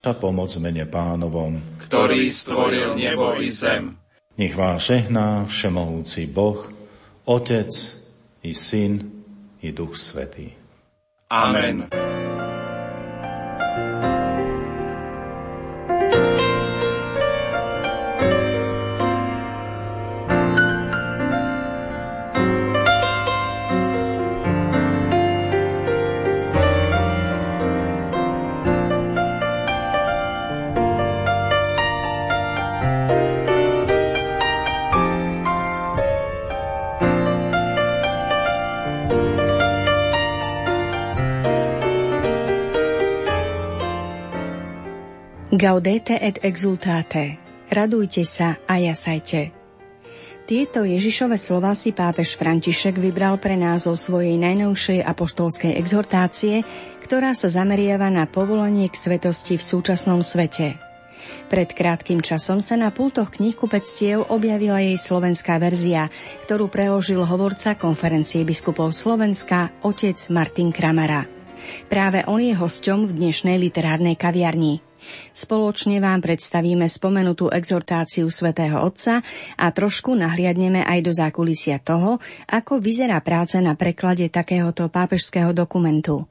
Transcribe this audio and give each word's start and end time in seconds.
a 0.00 0.16
pomoc 0.16 0.48
mene 0.56 0.88
pánovom, 0.88 1.60
ktorý 1.76 2.32
stvoril 2.32 2.96
nebo 2.96 3.36
i 3.36 3.52
zem. 3.52 4.00
Nech 4.40 4.56
vás 4.56 4.88
žehná 4.88 5.44
všemohúci 5.44 6.24
Boh, 6.24 6.72
Otec 7.28 7.68
i 8.40 8.56
Syn 8.56 9.04
i 9.60 9.68
Duch 9.76 10.00
Svetý. 10.00 10.56
Amen. 11.28 12.09
Gaudete 45.60 46.16
et 46.16 46.40
exultate. 46.40 47.36
Radujte 47.68 48.24
sa 48.24 48.56
a 48.64 48.80
jasajte. 48.80 49.52
Tieto 50.48 50.88
Ježišove 50.88 51.36
slova 51.36 51.76
si 51.76 51.92
pápež 51.92 52.40
František 52.40 52.96
vybral 52.96 53.36
pre 53.36 53.60
názov 53.60 54.00
svojej 54.00 54.40
najnovšej 54.40 55.04
apoštolskej 55.04 55.76
exhortácie, 55.76 56.64
ktorá 57.04 57.36
sa 57.36 57.52
zameriava 57.52 58.08
na 58.08 58.24
povolanie 58.24 58.88
k 58.88 58.96
svetosti 58.96 59.60
v 59.60 59.66
súčasnom 59.68 60.24
svete. 60.24 60.80
Pred 61.52 61.76
krátkým 61.76 62.24
časom 62.24 62.64
sa 62.64 62.80
na 62.80 62.88
pultoch 62.88 63.28
knihkupectiev 63.36 64.32
objavila 64.32 64.80
jej 64.80 64.96
slovenská 64.96 65.60
verzia, 65.60 66.08
ktorú 66.48 66.72
preložil 66.72 67.20
hovorca 67.20 67.76
konferencie 67.76 68.48
biskupov 68.48 68.96
Slovenska 68.96 69.76
otec 69.84 70.16
Martin 70.32 70.72
Kramara. 70.72 71.28
Práve 71.92 72.24
on 72.24 72.40
je 72.40 72.56
hosťom 72.56 73.04
v 73.04 73.12
dnešnej 73.12 73.60
literárnej 73.60 74.16
kaviarni. 74.16 74.88
Spoločne 75.34 75.98
vám 75.98 76.22
predstavíme 76.22 76.86
spomenutú 76.86 77.52
exhortáciu 77.52 78.30
svätého 78.30 78.80
Otca 78.80 79.20
a 79.58 79.66
trošku 79.74 80.14
nahliadneme 80.14 80.86
aj 80.86 80.98
do 81.04 81.12
zákulisia 81.12 81.82
toho, 81.82 82.22
ako 82.48 82.78
vyzerá 82.78 83.18
práca 83.20 83.58
na 83.58 83.74
preklade 83.74 84.30
takéhoto 84.30 84.86
pápežského 84.86 85.50
dokumentu. 85.50 86.30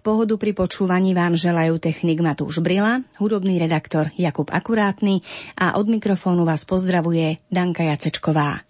Pohodu 0.00 0.40
pri 0.40 0.56
počúvaní 0.56 1.12
vám 1.12 1.36
želajú 1.36 1.76
technik 1.76 2.22
Matúš 2.24 2.64
Brila, 2.64 3.04
hudobný 3.20 3.60
redaktor 3.60 4.08
Jakub 4.16 4.48
Akurátny 4.48 5.20
a 5.58 5.76
od 5.76 5.86
mikrofónu 5.90 6.48
vás 6.48 6.64
pozdravuje 6.64 7.42
Danka 7.52 7.84
Jacečková. 7.84 8.65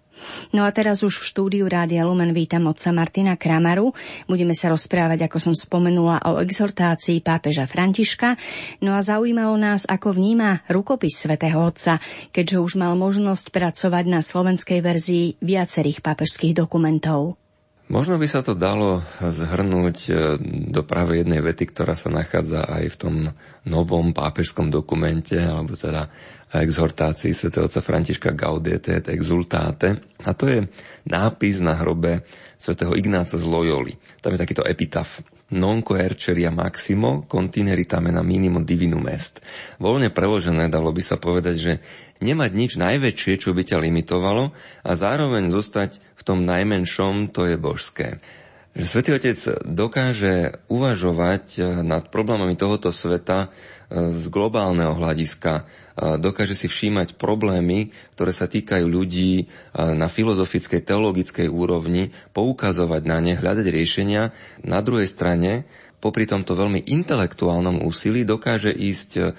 No 0.52 0.64
a 0.66 0.70
teraz 0.72 1.02
už 1.02 1.22
v 1.22 1.28
štúdiu 1.28 1.64
Rádia 1.66 2.06
Lumen 2.06 2.32
vítam 2.32 2.66
otca 2.68 2.90
Martina 2.90 3.34
Kramaru. 3.34 3.92
Budeme 4.26 4.54
sa 4.56 4.72
rozprávať, 4.72 5.28
ako 5.28 5.38
som 5.38 5.54
spomenula, 5.54 6.22
o 6.26 6.42
exhortácii 6.42 7.20
pápeža 7.22 7.68
Františka. 7.68 8.34
No 8.82 8.96
a 8.96 9.00
zaujímalo 9.04 9.54
nás, 9.58 9.84
ako 9.86 10.16
vníma 10.16 10.66
rukopis 10.70 11.18
svätého 11.18 11.60
Otca, 11.60 11.98
keďže 12.32 12.62
už 12.62 12.72
mal 12.80 12.94
možnosť 12.96 13.52
pracovať 13.52 14.04
na 14.08 14.20
slovenskej 14.24 14.80
verzii 14.80 15.26
viacerých 15.40 16.00
pápežských 16.00 16.56
dokumentov. 16.56 17.36
Možno 17.86 18.18
by 18.18 18.26
sa 18.26 18.42
to 18.42 18.58
dalo 18.58 18.98
zhrnúť 19.22 19.98
e, 20.10 20.12
do 20.74 20.82
práve 20.82 21.22
jednej 21.22 21.38
vety, 21.38 21.70
ktorá 21.70 21.94
sa 21.94 22.10
nachádza 22.10 22.66
aj 22.66 22.84
v 22.90 22.96
tom 22.98 23.14
novom 23.62 24.10
pápežskom 24.10 24.74
dokumente, 24.74 25.38
alebo 25.38 25.78
teda 25.78 26.10
exhortácii 26.54 27.34
sv. 27.34 27.50
otca 27.58 27.80
Františka 27.82 28.30
Gaudete 28.30 29.02
et 29.02 29.06
exultate. 29.10 29.98
A 30.22 30.30
to 30.32 30.46
je 30.46 30.62
nápis 31.10 31.58
na 31.58 31.74
hrobe 31.74 32.22
svätého 32.56 32.94
Ignáca 32.94 33.34
z 33.34 33.44
Loyoli. 33.44 33.94
Tam 34.22 34.32
je 34.34 34.40
takýto 34.40 34.62
epitaf. 34.62 35.20
Non 35.54 35.78
coerceria 35.78 36.50
maximo 36.50 37.22
contineritamena 37.30 38.18
minimo 38.26 38.58
divinum 38.66 39.06
est. 39.06 39.38
Voľne 39.78 40.10
preložené 40.10 40.66
dalo 40.66 40.90
by 40.90 41.02
sa 41.02 41.22
povedať, 41.22 41.54
že 41.54 41.72
nemať 42.18 42.50
nič 42.50 42.72
najväčšie, 42.82 43.32
čo 43.38 43.54
by 43.54 43.62
ťa 43.62 43.78
limitovalo 43.78 44.50
a 44.82 44.90
zároveň 44.98 45.46
zostať 45.52 46.02
v 46.18 46.22
tom 46.26 46.42
najmenšom, 46.42 47.30
to 47.30 47.46
je 47.46 47.54
božské. 47.54 48.18
Že 48.76 48.84
Svetý 48.84 49.10
Otec 49.16 49.40
dokáže 49.64 50.60
uvažovať 50.68 51.44
eh, 51.56 51.64
nad 51.80 52.12
problémami 52.12 52.60
tohoto 52.60 52.92
sveta 52.92 53.48
eh, 53.48 54.12
z 54.12 54.28
globálneho 54.28 54.92
hľadiska, 54.92 55.64
eh, 55.64 56.20
dokáže 56.20 56.52
si 56.52 56.68
všímať 56.68 57.16
problémy, 57.16 57.88
ktoré 58.12 58.36
sa 58.36 58.44
týkajú 58.44 58.84
ľudí 58.84 59.48
na 59.72 60.12
filozofickej, 60.12 60.84
teologickej 60.84 61.48
úrovni, 61.48 62.12
poukazovať 62.36 63.02
na 63.08 63.18
ne, 63.24 63.32
hľadať 63.32 63.64
riešenia. 63.64 64.36
Na 64.60 64.84
druhej 64.84 65.08
strane, 65.08 65.64
popri 66.04 66.28
tomto 66.28 66.52
veľmi 66.52 66.84
intelektuálnom 66.84 67.80
úsilí 67.80 68.28
dokáže 68.28 68.76
ísť 68.76 69.32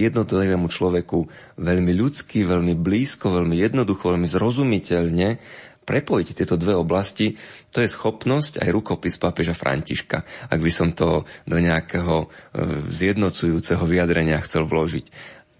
jednotlivému 0.00 0.70
človeku 0.70 1.28
veľmi 1.60 1.92
ľudsky, 1.92 2.46
veľmi 2.46 2.78
blízko, 2.78 3.28
veľmi 3.36 3.60
jednoducho, 3.60 4.14
veľmi 4.14 4.28
zrozumiteľne 4.28 5.28
prepojiť 5.90 6.28
tieto 6.38 6.54
dve 6.54 6.78
oblasti, 6.78 7.34
to 7.74 7.82
je 7.82 7.90
schopnosť 7.90 8.62
aj 8.62 8.70
rukopis 8.70 9.18
pápeža 9.18 9.58
Františka, 9.58 10.22
ak 10.46 10.60
by 10.62 10.70
som 10.70 10.94
to 10.94 11.26
do 11.50 11.58
nejakého 11.58 12.22
e, 12.22 12.26
zjednocujúceho 12.86 13.82
vyjadrenia 13.82 14.38
chcel 14.46 14.70
vložiť. 14.70 15.10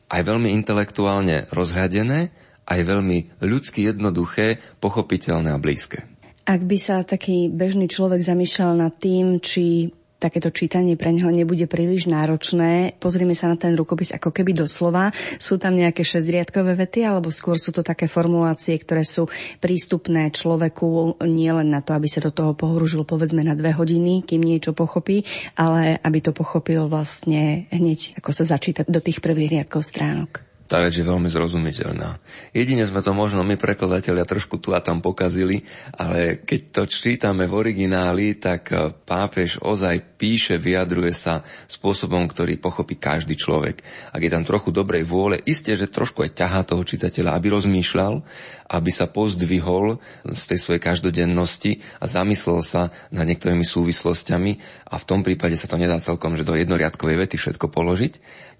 Aj 0.07 0.23
veľmi 0.23 0.55
intelektuálne 0.55 1.51
rozhľadené, 1.51 2.31
aj 2.71 2.81
veľmi 2.87 3.43
ľudsky 3.43 3.91
jednoduché, 3.91 4.63
pochopiteľné 4.79 5.51
a 5.51 5.59
blízke. 5.59 6.07
Ak 6.47 6.63
by 6.63 6.79
sa 6.79 7.03
taký 7.03 7.51
bežný 7.51 7.91
človek 7.91 8.23
zamýšľal 8.23 8.87
nad 8.87 8.95
tým, 9.03 9.43
či 9.43 9.91
takéto 10.21 10.53
čítanie 10.53 11.01
pre 11.01 11.17
neho 11.17 11.33
nebude 11.33 11.65
príliš 11.65 12.13
náročné. 12.13 13.01
Pozrime 13.01 13.33
sa 13.33 13.49
na 13.49 13.57
ten 13.57 13.73
rukopis 13.73 14.13
ako 14.13 14.29
keby 14.29 14.53
doslova. 14.53 15.17
Sú 15.41 15.57
tam 15.57 15.73
nejaké 15.81 16.05
šesťriadkové 16.05 16.77
vety, 16.77 17.09
alebo 17.09 17.33
skôr 17.33 17.57
sú 17.57 17.73
to 17.73 17.81
také 17.81 18.05
formulácie, 18.05 18.77
ktoré 18.77 19.03
sú 19.03 19.33
prístupné 19.65 20.29
človeku 20.29 21.17
nielen 21.25 21.73
na 21.73 21.81
to, 21.81 21.97
aby 21.97 22.07
sa 22.07 22.21
do 22.21 22.29
toho 22.29 22.53
pohružil 22.53 23.09
povedzme 23.09 23.41
na 23.41 23.57
dve 23.57 23.73
hodiny, 23.73 24.29
kým 24.29 24.45
niečo 24.45 24.77
pochopí, 24.77 25.25
ale 25.57 25.97
aby 25.97 26.21
to 26.21 26.37
pochopil 26.37 26.93
vlastne 26.93 27.65
hneď, 27.73 28.21
ako 28.21 28.31
sa 28.37 28.45
začíta 28.45 28.85
do 28.85 29.01
tých 29.01 29.25
prvých 29.25 29.57
riadkov 29.57 29.89
stránok. 29.89 30.50
Tá 30.71 30.79
reč 30.79 31.03
je 31.03 31.11
veľmi 31.11 31.27
zrozumiteľná. 31.27 32.23
Jedine 32.55 32.87
sme 32.87 33.03
to 33.03 33.11
možno 33.11 33.43
my 33.43 33.59
prekladatelia 33.59 34.23
trošku 34.23 34.63
tu 34.63 34.71
a 34.71 34.79
tam 34.79 35.03
pokazili, 35.03 35.67
ale 35.99 36.47
keď 36.47 36.61
to 36.71 36.83
čítame 36.87 37.51
v 37.51 37.59
origináli, 37.59 38.39
tak 38.39 38.71
eh, 38.71 38.95
pápež 38.95 39.59
ozaj 39.59 40.15
píše, 40.15 40.63
vyjadruje 40.63 41.11
sa 41.11 41.43
spôsobom, 41.67 42.23
ktorý 42.31 42.63
pochopí 42.63 42.95
každý 43.03 43.35
človek. 43.35 43.83
Ak 44.15 44.23
je 44.23 44.31
tam 44.31 44.47
trochu 44.47 44.71
dobrej 44.71 45.03
vôle, 45.03 45.43
isté, 45.43 45.75
že 45.75 45.91
trošku 45.91 46.23
aj 46.23 46.39
ťahá 46.39 46.63
toho 46.63 46.87
čitateľa, 46.87 47.35
aby 47.35 47.51
rozmýšľal, 47.51 48.23
aby 48.71 48.91
sa 48.95 49.11
pozdvihol 49.11 49.99
z 50.23 50.43
tej 50.47 50.59
svojej 50.63 50.79
každodennosti 50.79 51.83
a 51.99 52.07
zamyslel 52.07 52.63
sa 52.63 52.95
nad 53.11 53.27
niektorými 53.27 53.67
súvislostiami 53.67 54.53
a 54.87 54.95
v 55.01 55.09
tom 55.09 55.27
prípade 55.27 55.59
sa 55.59 55.67
to 55.67 55.75
nedá 55.75 55.99
celkom, 55.99 56.39
že 56.39 56.47
do 56.47 56.55
jednoriadkovej 56.55 57.27
vety 57.27 57.37
všetko 57.41 57.67
položiť. 57.73 58.13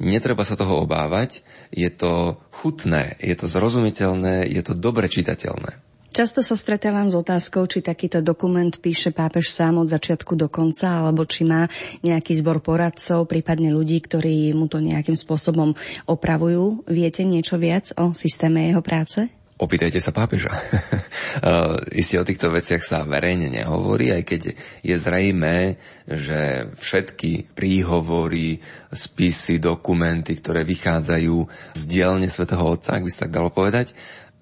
Netreba 0.03 0.43
sa 0.43 0.59
toho 0.59 0.83
obávať, 0.83 1.45
je 1.71 1.87
to 2.01 2.41
chutné, 2.49 3.21
je 3.21 3.37
to 3.37 3.45
zrozumiteľné, 3.45 4.49
je 4.49 4.63
to 4.65 4.73
dobre 4.73 5.05
čitateľné. 5.13 5.85
Často 6.11 6.43
sa 6.43 6.59
stretávam 6.59 7.07
s 7.07 7.15
otázkou, 7.15 7.71
či 7.71 7.87
takýto 7.87 8.19
dokument 8.19 8.75
píše 8.75 9.15
pápež 9.15 9.47
sám 9.55 9.79
od 9.79 9.87
začiatku 9.87 10.35
do 10.35 10.51
konca, 10.51 11.07
alebo 11.07 11.23
či 11.23 11.47
má 11.47 11.71
nejaký 12.03 12.35
zbor 12.35 12.59
poradcov, 12.59 13.31
prípadne 13.31 13.71
ľudí, 13.71 14.03
ktorí 14.03 14.51
mu 14.51 14.67
to 14.67 14.83
nejakým 14.83 15.15
spôsobom 15.15 15.79
opravujú. 16.11 16.83
Viete 16.91 17.23
niečo 17.23 17.63
viac 17.63 17.95
o 17.95 18.11
systéme 18.11 18.75
jeho 18.75 18.83
práce? 18.83 19.40
Opýtajte 19.61 20.01
sa 20.01 20.17
pápeža. 20.17 20.57
Isté 22.01 22.17
o 22.17 22.25
týchto 22.25 22.49
veciach 22.49 22.81
sa 22.81 23.05
verejne 23.05 23.53
nehovorí, 23.53 24.09
aj 24.09 24.23
keď 24.25 24.43
je 24.81 24.97
zrejme, 24.97 25.77
že 26.09 26.73
všetky 26.81 27.53
príhovory, 27.53 28.57
spisy, 28.89 29.61
dokumenty, 29.61 30.41
ktoré 30.41 30.65
vychádzajú 30.65 31.37
z 31.77 31.83
dielne 31.85 32.33
svätého 32.33 32.65
Otca, 32.65 32.97
ak 32.97 33.05
by 33.05 33.11
sa 33.13 33.29
tak 33.29 33.37
dalo 33.37 33.53
povedať, 33.53 33.93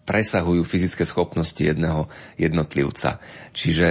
presahujú 0.07 0.63
fyzické 0.63 1.03
schopnosti 1.03 1.59
jedného 1.59 2.07
jednotlivca. 2.39 3.19
Čiže 3.51 3.89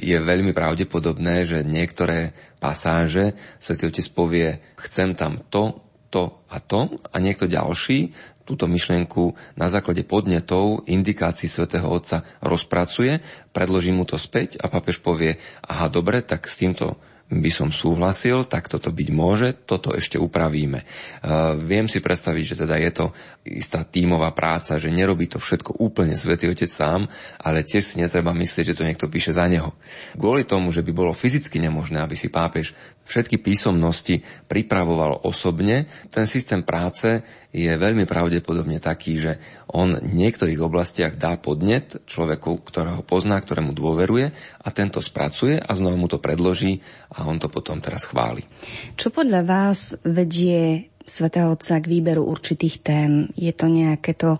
je 0.00 0.16
veľmi 0.24 0.56
pravdepodobné, 0.56 1.44
že 1.44 1.68
niektoré 1.68 2.32
pasáže 2.56 3.36
Svetý 3.60 3.92
Otec 3.92 4.08
povie, 4.16 4.56
chcem 4.80 5.12
tam 5.12 5.44
to, 5.52 5.92
to 6.12 6.44
a 6.52 6.60
to 6.60 6.92
a 7.08 7.16
niekto 7.16 7.48
ďalší 7.48 8.12
túto 8.42 8.66
myšlienku 8.66 9.34
na 9.58 9.70
základe 9.70 10.02
podnetov, 10.06 10.86
indikácií 10.90 11.46
svätého 11.46 11.86
Otca 11.86 12.26
rozpracuje, 12.42 13.22
predloží 13.54 13.94
mu 13.94 14.02
to 14.02 14.18
späť 14.18 14.58
a 14.62 14.70
papež 14.70 14.98
povie, 15.00 15.38
aha, 15.66 15.86
dobre, 15.88 16.20
tak 16.22 16.46
s 16.46 16.58
týmto 16.58 16.98
by 17.32 17.48
som 17.48 17.72
súhlasil, 17.72 18.44
tak 18.44 18.68
toto 18.68 18.92
byť 18.92 19.08
môže, 19.08 19.56
toto 19.64 19.96
ešte 19.96 20.20
upravíme. 20.20 20.84
Uh, 21.24 21.56
viem 21.56 21.88
si 21.88 22.04
predstaviť, 22.04 22.44
že 22.44 22.60
teda 22.66 22.76
je 22.76 22.90
to 22.92 23.06
istá 23.48 23.88
tímová 23.88 24.36
práca, 24.36 24.76
že 24.76 24.92
nerobí 24.92 25.32
to 25.32 25.40
všetko 25.40 25.80
úplne 25.80 26.12
Svetý 26.12 26.52
Otec 26.52 26.68
sám, 26.68 27.08
ale 27.40 27.64
tiež 27.64 27.80
si 27.80 27.96
netreba 28.04 28.36
myslieť, 28.36 28.74
že 28.74 28.76
to 28.76 28.84
niekto 28.84 29.08
píše 29.08 29.32
za 29.32 29.48
neho. 29.48 29.72
Kvôli 30.12 30.44
tomu, 30.44 30.68
že 30.74 30.84
by 30.84 30.92
bolo 30.92 31.16
fyzicky 31.16 31.56
nemožné, 31.56 32.04
aby 32.04 32.12
si 32.12 32.28
pápež 32.28 32.76
všetky 33.12 33.44
písomnosti 33.44 34.24
pripravoval 34.48 35.28
osobne, 35.28 35.84
ten 36.08 36.24
systém 36.24 36.64
práce 36.64 37.20
je 37.52 37.68
veľmi 37.68 38.08
pravdepodobne 38.08 38.80
taký, 38.80 39.20
že 39.20 39.32
on 39.76 39.92
v 40.00 40.12
niektorých 40.16 40.56
oblastiach 40.56 41.20
dá 41.20 41.36
podnet 41.36 42.00
človeku, 42.08 42.64
ktorého 42.64 43.04
pozná, 43.04 43.36
ktorému 43.36 43.76
dôveruje 43.76 44.32
a 44.64 44.68
tento 44.72 45.04
spracuje 45.04 45.60
a 45.60 45.70
znova 45.76 46.00
mu 46.00 46.08
to 46.08 46.16
predloží 46.16 46.80
a 47.12 47.28
on 47.28 47.36
to 47.36 47.52
potom 47.52 47.84
teraz 47.84 48.08
chváli. 48.08 48.40
Čo 48.96 49.12
podľa 49.12 49.44
vás 49.44 49.92
vedie 50.08 50.91
svätého 51.06 51.52
Otca 51.52 51.78
k 51.78 51.90
výberu 51.90 52.26
určitých 52.26 52.82
tém? 52.82 53.28
Je 53.34 53.52
to 53.54 53.70
nejaké 53.70 54.14
to, 54.14 54.38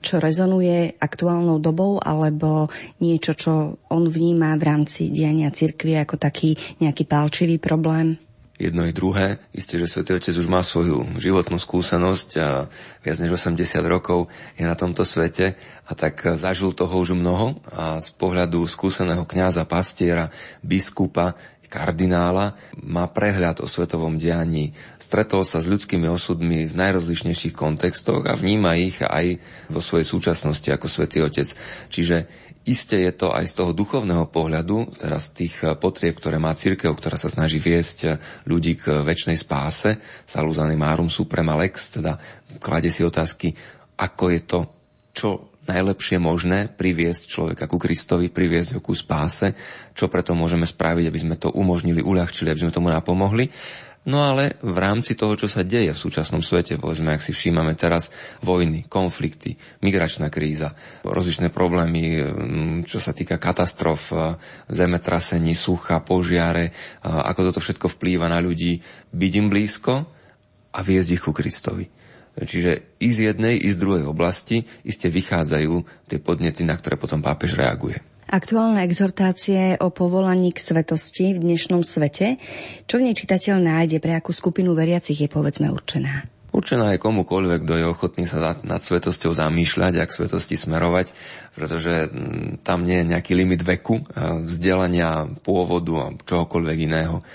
čo 0.00 0.18
rezonuje 0.18 0.96
aktuálnou 0.98 1.60
dobou, 1.60 2.00
alebo 2.02 2.72
niečo, 3.00 3.34
čo 3.34 3.52
on 3.90 4.04
vníma 4.08 4.56
v 4.58 4.66
rámci 4.66 5.10
diania 5.10 5.54
cirkvi 5.54 5.98
ako 6.00 6.16
taký 6.18 6.56
nejaký 6.80 7.04
pálčivý 7.06 7.56
problém? 7.62 8.18
jedno 8.54 8.86
i 8.86 8.94
druhé. 8.94 9.42
Isté, 9.50 9.78
že 9.82 9.90
Svetý 9.90 10.14
Otec 10.14 10.34
už 10.34 10.46
má 10.46 10.62
svoju 10.62 11.18
životnú 11.18 11.58
skúsenosť 11.58 12.28
a 12.38 12.70
viac 13.02 13.18
než 13.18 13.34
80 13.34 13.58
rokov 13.84 14.30
je 14.54 14.64
na 14.64 14.78
tomto 14.78 15.02
svete 15.02 15.58
a 15.84 15.92
tak 15.92 16.22
zažil 16.38 16.70
toho 16.72 16.94
už 17.02 17.18
mnoho 17.18 17.58
a 17.66 17.98
z 17.98 18.08
pohľadu 18.14 18.62
skúseného 18.70 19.26
kňaza, 19.26 19.66
pastiera, 19.66 20.30
biskupa, 20.62 21.34
kardinála 21.66 22.56
má 22.84 23.04
prehľad 23.10 23.60
o 23.60 23.68
svetovom 23.68 24.16
dianí. 24.20 24.72
Stretol 24.96 25.42
sa 25.42 25.60
s 25.62 25.70
ľudskými 25.70 26.08
osudmi 26.08 26.70
v 26.70 26.74
najrozlišnejších 26.74 27.54
kontextoch 27.54 28.26
a 28.28 28.38
vníma 28.38 28.78
ich 28.80 29.00
aj 29.00 29.38
vo 29.70 29.80
svojej 29.80 30.06
súčasnosti 30.06 30.68
ako 30.70 30.86
svätý 30.86 31.20
Otec. 31.24 31.48
Čiže 31.92 32.44
Isté 32.64 33.04
je 33.04 33.12
to 33.12 33.28
aj 33.28 33.44
z 33.44 33.60
toho 33.60 33.76
duchovného 33.76 34.32
pohľadu, 34.32 34.96
teraz 34.96 35.36
tých 35.36 35.52
eh, 35.60 35.76
potrieb, 35.76 36.16
ktoré 36.16 36.40
má 36.40 36.56
církev, 36.56 36.96
ktorá 36.96 37.20
sa 37.20 37.28
snaží 37.28 37.60
viesť 37.60 37.98
eh, 38.08 38.16
ľudí 38.48 38.80
k 38.80 39.04
väčšnej 39.04 39.36
spáse, 39.36 40.00
saluzane 40.24 40.72
marum 40.72 41.12
suprema 41.12 41.60
lex, 41.60 42.00
teda 42.00 42.16
klade 42.64 42.88
si 42.88 43.04
otázky, 43.04 43.52
ako 44.00 44.24
je 44.32 44.40
to, 44.48 44.60
čo 45.12 45.28
najlepšie 45.64 46.20
možné 46.20 46.68
priviesť 46.68 47.28
človeka 47.28 47.64
ku 47.66 47.80
Kristovi, 47.80 48.28
priviesť 48.28 48.78
ho 48.78 48.80
ku 48.84 48.92
spáse, 48.92 49.56
čo 49.96 50.12
preto 50.12 50.36
môžeme 50.36 50.68
spraviť, 50.68 51.04
aby 51.08 51.18
sme 51.20 51.36
to 51.40 51.52
umožnili, 51.52 52.04
uľahčili, 52.04 52.52
aby 52.52 52.68
sme 52.68 52.74
tomu 52.74 52.88
napomohli. 52.92 53.48
No 54.04 54.20
ale 54.20 54.60
v 54.60 54.76
rámci 54.76 55.16
toho, 55.16 55.32
čo 55.32 55.48
sa 55.48 55.64
deje 55.64 55.96
v 55.96 56.02
súčasnom 56.04 56.44
svete, 56.44 56.76
povedzme, 56.76 57.16
ak 57.16 57.24
si 57.24 57.32
všímame 57.32 57.72
teraz 57.72 58.12
vojny, 58.44 58.84
konflikty, 58.84 59.56
migračná 59.80 60.28
kríza, 60.28 60.76
rozličné 61.08 61.48
problémy, 61.48 62.20
mm, 62.20 62.76
čo 62.84 63.00
sa 63.00 63.16
týka 63.16 63.40
katastrof, 63.40 64.12
zemetrasení, 64.68 65.56
sucha, 65.56 66.04
požiare, 66.04 66.68
ako 67.00 67.48
toto 67.48 67.64
všetko 67.64 67.96
vplýva 67.96 68.28
na 68.28 68.44
ľudí, 68.44 68.76
byť 69.08 69.32
im 69.40 69.48
blízko 69.48 69.92
a 70.76 70.78
viesť 70.84 71.10
ich 71.16 71.24
ku 71.24 71.32
Kristovi. 71.32 72.03
Čiže 72.34 72.98
i 72.98 73.08
z 73.14 73.30
jednej, 73.30 73.62
i 73.62 73.70
z 73.70 73.78
druhej 73.78 74.10
oblasti 74.10 74.66
iste 74.82 75.06
vychádzajú 75.06 76.06
tie 76.10 76.18
podnety, 76.18 76.66
na 76.66 76.74
ktoré 76.74 76.98
potom 76.98 77.22
pápež 77.22 77.54
reaguje. 77.54 78.02
Aktuálne 78.24 78.82
exhortácie 78.82 79.76
o 79.78 79.92
povolaní 79.92 80.50
k 80.50 80.58
svetosti 80.58 81.36
v 81.36 81.44
dnešnom 81.44 81.84
svete, 81.84 82.40
čo 82.88 82.98
v 82.98 83.06
nej 83.06 83.14
čitateľ 83.14 83.60
nájde, 83.60 84.00
pre 84.00 84.16
akú 84.16 84.32
skupinu 84.32 84.72
veriacich 84.72 85.20
je 85.20 85.28
povedzme 85.28 85.68
určená? 85.70 86.26
Určená 86.54 86.94
je 86.94 87.02
komukoľvek, 87.02 87.66
kto 87.66 87.74
je 87.78 87.86
ochotný 87.90 88.24
sa 88.30 88.54
nad 88.62 88.78
svetosťou 88.78 89.34
zamýšľať 89.34 89.94
a 89.98 90.06
k 90.06 90.16
svetosti 90.16 90.54
smerovať, 90.54 91.10
pretože 91.50 92.08
mm, 92.08 92.62
tam 92.62 92.86
nie 92.86 93.02
je 93.02 93.10
nejaký 93.10 93.34
limit 93.34 93.66
veku, 93.66 93.98
vzdelania, 94.46 95.26
pôvodu 95.42 95.94
a 95.98 96.06
čohokoľvek 96.14 96.78
iného. 96.86 97.26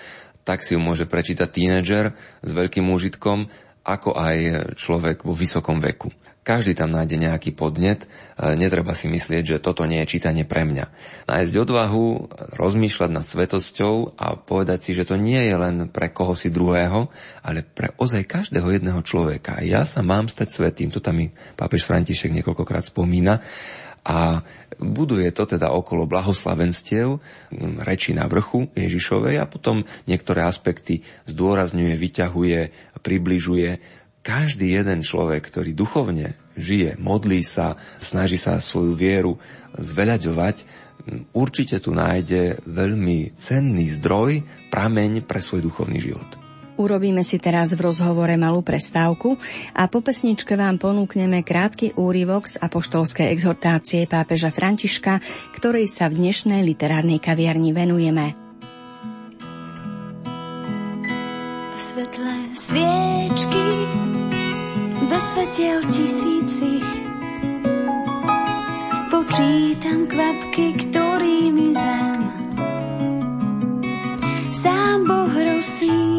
Tak 0.47 0.63
si 0.63 0.73
ju 0.73 0.79
môže 0.79 1.03
prečítať 1.03 1.51
tínedžer 1.51 2.15
s 2.41 2.51
veľkým 2.55 2.87
úžitkom, 2.87 3.51
ako 3.89 4.13
aj 4.13 4.37
človek 4.77 5.25
vo 5.25 5.33
vysokom 5.33 5.81
veku. 5.81 6.13
Každý 6.39 6.73
tam 6.73 6.89
nájde 6.89 7.29
nejaký 7.29 7.53
podnet, 7.53 8.09
netreba 8.57 8.97
si 8.97 9.05
myslieť, 9.05 9.43
že 9.45 9.61
toto 9.61 9.85
nie 9.85 10.01
je 10.01 10.17
čítanie 10.17 10.49
pre 10.49 10.65
mňa. 10.65 10.85
Nájsť 11.29 11.53
odvahu, 11.61 12.05
rozmýšľať 12.57 13.09
nad 13.13 13.21
svetosťou 13.21 14.17
a 14.17 14.33
povedať 14.33 14.79
si, 14.81 14.91
že 14.97 15.05
to 15.05 15.13
nie 15.13 15.37
je 15.45 15.53
len 15.53 15.93
pre 15.93 16.09
koho 16.09 16.33
si 16.33 16.49
druhého, 16.49 17.11
ale 17.45 17.61
pre 17.61 17.93
ozaj 18.01 18.25
každého 18.25 18.65
jedného 18.65 19.01
človeka. 19.05 19.61
Ja 19.61 19.85
sa 19.85 20.01
mám 20.01 20.25
stať 20.25 20.49
svetým, 20.49 20.89
to 20.89 21.03
tam 21.03 21.21
mi 21.21 21.29
pápež 21.53 21.85
František 21.85 22.33
niekoľkokrát 22.33 22.87
spomína 22.87 23.45
a 24.01 24.41
buduje 24.79 25.27
to 25.35 25.43
teda 25.43 25.75
okolo 25.75 26.07
blahoslavenstiev, 26.07 27.19
reči 27.83 28.15
na 28.15 28.25
vrchu 28.31 28.71
Ježišovej 28.73 29.35
a 29.43 29.45
potom 29.45 29.83
niektoré 30.07 30.47
aspekty 30.47 31.03
zdôrazňuje, 31.27 31.93
vyťahuje, 31.99 32.59
približuje 33.03 33.69
každý 34.23 34.75
jeden 34.79 35.03
človek, 35.03 35.43
ktorý 35.47 35.75
duchovne 35.75 36.35
žije, 36.59 36.99
modlí 36.99 37.43
sa, 37.43 37.79
snaží 37.99 38.35
sa 38.35 38.59
svoju 38.59 38.95
vieru 38.95 39.39
zveľaďovať, 39.79 40.55
určite 41.31 41.79
tu 41.79 41.95
nájde 41.95 42.63
veľmi 42.67 43.35
cenný 43.35 43.87
zdroj, 43.99 44.43
prameň 44.67 45.23
pre 45.23 45.39
svoj 45.39 45.63
duchovný 45.63 45.99
život. 46.03 46.38
Urobíme 46.79 47.27
si 47.27 47.43
teraz 47.43 47.75
v 47.75 47.91
rozhovore 47.91 48.31
malú 48.39 48.63
prestávku 48.63 49.35
a 49.75 49.91
po 49.91 49.99
pesničke 49.99 50.55
vám 50.55 50.79
ponúkneme 50.79 51.43
krátky 51.43 51.99
úryvok 51.99 52.47
z 52.47 52.55
apoštolskej 52.55 53.27
exhortácie 53.35 54.07
pápeža 54.07 54.47
Františka, 54.47 55.19
ktorej 55.59 55.91
sa 55.91 56.07
v 56.07 56.23
dnešnej 56.23 56.63
literárnej 56.63 57.19
kaviarni 57.19 57.75
venujeme. 57.75 58.31
Svetlé 61.75 62.35
sviečky 62.55 63.67
bez 65.11 65.23
svetiel 65.35 65.83
tisícich 65.83 66.87
počítam 69.11 70.07
kvapky, 70.07 70.79
ktorými 70.79 71.75
zem 71.75 72.19
sám 74.55 75.03
Boh 75.03 75.35
rosí. 75.35 76.18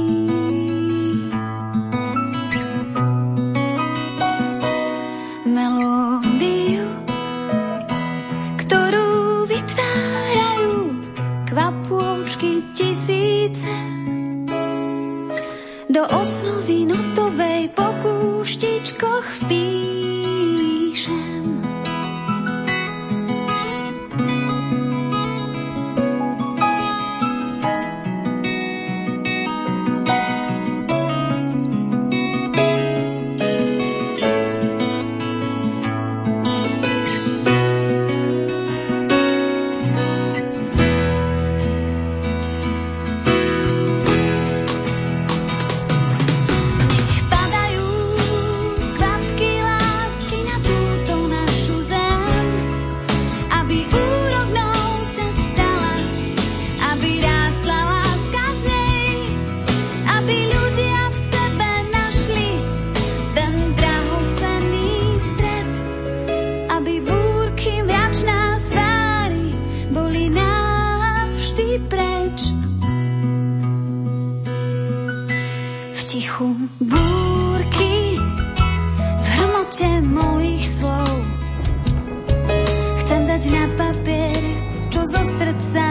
Osnovy 16.21 16.85
notovej 16.85 17.73
pokúštičkoch 17.73 18.00
zo 85.11 85.25
srdca. 85.25 85.90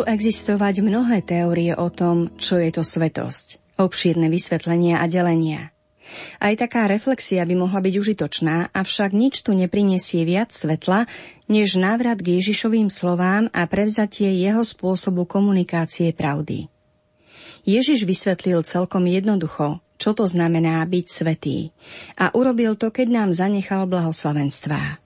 Môžu 0.00 0.16
existovať 0.16 0.80
mnohé 0.80 1.20
teórie 1.20 1.76
o 1.76 1.92
tom, 1.92 2.32
čo 2.40 2.56
je 2.56 2.72
to 2.72 2.80
svetosť, 2.80 3.76
obšírne 3.76 4.32
vysvetlenia 4.32 4.96
a 4.96 5.04
delenia. 5.04 5.76
Aj 6.40 6.56
taká 6.56 6.88
reflexia 6.88 7.44
by 7.44 7.52
mohla 7.52 7.84
byť 7.84 7.94
užitočná, 8.00 8.72
avšak 8.72 9.12
nič 9.12 9.44
tu 9.44 9.52
neprinesie 9.52 10.24
viac 10.24 10.56
svetla, 10.56 11.04
než 11.52 11.76
návrat 11.76 12.16
k 12.16 12.40
Ježišovým 12.40 12.88
slovám 12.88 13.52
a 13.52 13.68
prevzatie 13.68 14.32
jeho 14.40 14.64
spôsobu 14.64 15.28
komunikácie 15.28 16.16
pravdy. 16.16 16.72
Ježiš 17.68 18.08
vysvetlil 18.08 18.64
celkom 18.64 19.04
jednoducho, 19.04 19.84
čo 20.00 20.16
to 20.16 20.24
znamená 20.24 20.80
byť 20.88 21.06
svetý 21.12 21.76
a 22.16 22.32
urobil 22.32 22.72
to, 22.80 22.88
keď 22.88 23.20
nám 23.20 23.36
zanechal 23.36 23.84
blahoslavenstvá. 23.84 24.96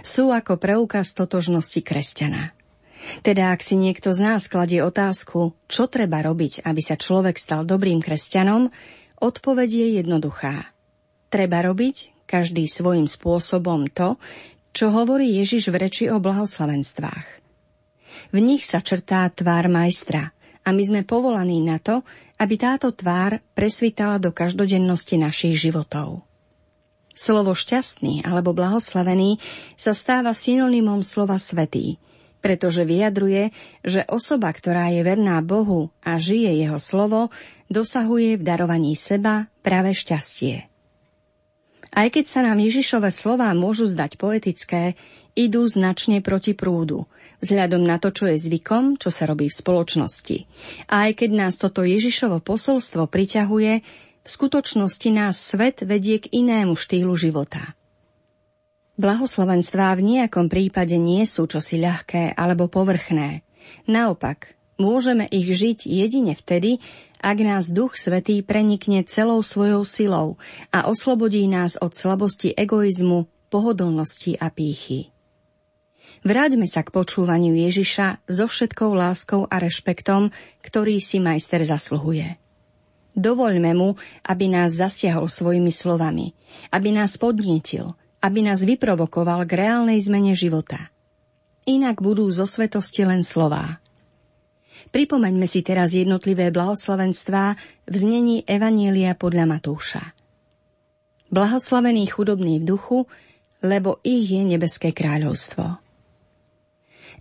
Sú 0.00 0.32
ako 0.32 0.56
preukaz 0.56 1.12
totožnosti 1.12 1.84
kresťana. 1.84 2.63
Teda 3.20 3.52
ak 3.52 3.60
si 3.60 3.76
niekto 3.76 4.12
z 4.12 4.20
nás 4.24 4.48
kladie 4.48 4.80
otázku, 4.80 5.56
čo 5.68 5.88
treba 5.88 6.24
robiť, 6.24 6.64
aby 6.64 6.80
sa 6.80 6.98
človek 6.98 7.36
stal 7.36 7.64
dobrým 7.64 8.00
kresťanom, 8.00 8.70
odpoveď 9.20 9.68
je 9.70 9.86
jednoduchá. 10.04 10.72
Treba 11.28 11.64
robiť 11.64 12.26
každý 12.28 12.66
svojím 12.66 13.06
spôsobom 13.06 13.90
to, 13.90 14.16
čo 14.74 14.90
hovorí 14.90 15.38
Ježiš 15.38 15.70
v 15.70 15.86
reči 15.86 16.04
o 16.10 16.18
blahoslavenstvách. 16.18 17.44
V 18.34 18.38
nich 18.42 18.66
sa 18.66 18.82
črtá 18.82 19.26
tvár 19.30 19.70
majstra 19.70 20.34
a 20.64 20.68
my 20.72 20.82
sme 20.82 21.02
povolaní 21.06 21.62
na 21.62 21.78
to, 21.78 22.02
aby 22.40 22.58
táto 22.58 22.90
tvár 22.90 23.38
presvítala 23.54 24.18
do 24.18 24.34
každodennosti 24.34 25.14
našich 25.20 25.60
životov. 25.60 26.26
Slovo 27.14 27.54
šťastný 27.54 28.26
alebo 28.26 28.50
blahoslavený 28.50 29.38
sa 29.78 29.94
stáva 29.94 30.34
synonymom 30.34 31.06
slova 31.06 31.38
svetý, 31.38 32.02
pretože 32.44 32.84
vyjadruje, 32.84 33.56
že 33.80 34.04
osoba, 34.04 34.52
ktorá 34.52 34.92
je 34.92 35.00
verná 35.00 35.40
Bohu 35.40 35.88
a 36.04 36.20
žije 36.20 36.60
jeho 36.60 36.76
slovo, 36.76 37.32
dosahuje 37.72 38.36
v 38.36 38.44
darovaní 38.44 38.92
seba 38.92 39.48
práve 39.64 39.96
šťastie. 39.96 40.68
Aj 41.96 42.08
keď 42.12 42.24
sa 42.28 42.44
nám 42.44 42.60
Ježišove 42.60 43.08
slová 43.08 43.48
môžu 43.56 43.88
zdať 43.88 44.20
poetické, 44.20 44.92
idú 45.32 45.64
značne 45.64 46.20
proti 46.20 46.52
prúdu, 46.52 47.08
vzhľadom 47.40 47.80
na 47.80 47.96
to, 47.96 48.12
čo 48.12 48.28
je 48.28 48.36
zvykom, 48.36 49.00
čo 49.00 49.08
sa 49.08 49.24
robí 49.24 49.48
v 49.48 49.58
spoločnosti. 49.64 50.36
A 50.92 51.08
aj 51.08 51.24
keď 51.24 51.30
nás 51.32 51.54
toto 51.56 51.80
Ježišovo 51.80 52.44
posolstvo 52.44 53.08
priťahuje, 53.08 53.72
v 54.24 54.28
skutočnosti 54.28 55.08
nás 55.08 55.40
svet 55.40 55.80
vedie 55.80 56.20
k 56.20 56.28
inému 56.44 56.76
štýlu 56.76 57.16
života– 57.16 57.72
Blahoslovenstvá 58.94 59.90
v 59.98 60.06
nejakom 60.06 60.46
prípade 60.46 60.94
nie 61.02 61.26
sú 61.26 61.50
čosi 61.50 61.82
ľahké 61.82 62.38
alebo 62.38 62.70
povrchné. 62.70 63.42
Naopak, 63.90 64.54
môžeme 64.78 65.26
ich 65.34 65.50
žiť 65.50 65.90
jedine 65.90 66.38
vtedy, 66.38 66.78
ak 67.18 67.38
nás 67.42 67.74
Duch 67.74 67.98
Svetý 67.98 68.38
prenikne 68.46 69.02
celou 69.02 69.42
svojou 69.42 69.82
silou 69.82 70.38
a 70.70 70.86
oslobodí 70.86 71.50
nás 71.50 71.74
od 71.74 71.90
slabosti 71.90 72.54
egoizmu, 72.54 73.26
pohodlnosti 73.50 74.38
a 74.38 74.46
pýchy. 74.54 75.10
Vráťme 76.22 76.70
sa 76.70 76.86
k 76.86 76.94
počúvaniu 76.94 77.50
Ježiša 77.50 78.30
so 78.30 78.46
všetkou 78.46 78.94
láskou 78.94 79.42
a 79.50 79.58
rešpektom, 79.58 80.30
ktorý 80.62 81.02
si 81.02 81.18
majster 81.18 81.66
zasluhuje. 81.66 82.38
Dovoľme 83.18 83.74
mu, 83.74 83.98
aby 84.22 84.46
nás 84.54 84.78
zasiahol 84.78 85.26
svojimi 85.26 85.74
slovami, 85.74 86.30
aby 86.70 86.94
nás 86.94 87.18
podnietil– 87.18 87.98
aby 88.24 88.40
nás 88.40 88.64
vyprovokoval 88.64 89.44
k 89.44 89.52
reálnej 89.60 90.00
zmene 90.00 90.32
života. 90.32 90.88
Inak 91.68 92.00
budú 92.00 92.24
zo 92.32 92.48
svetosti 92.48 93.04
len 93.04 93.20
slová. 93.20 93.84
Pripomeňme 94.88 95.44
si 95.44 95.60
teraz 95.60 95.92
jednotlivé 95.92 96.48
blahoslavenstvá 96.48 97.60
v 97.84 97.94
znení 97.94 98.36
Evanielia 98.48 99.12
podľa 99.12 99.44
Matúša. 99.44 100.16
Blahoslavený 101.28 102.08
chudobný 102.08 102.64
v 102.64 102.68
duchu, 102.72 102.98
lebo 103.60 104.00
ich 104.00 104.28
je 104.32 104.40
nebeské 104.44 104.96
kráľovstvo. 104.96 105.80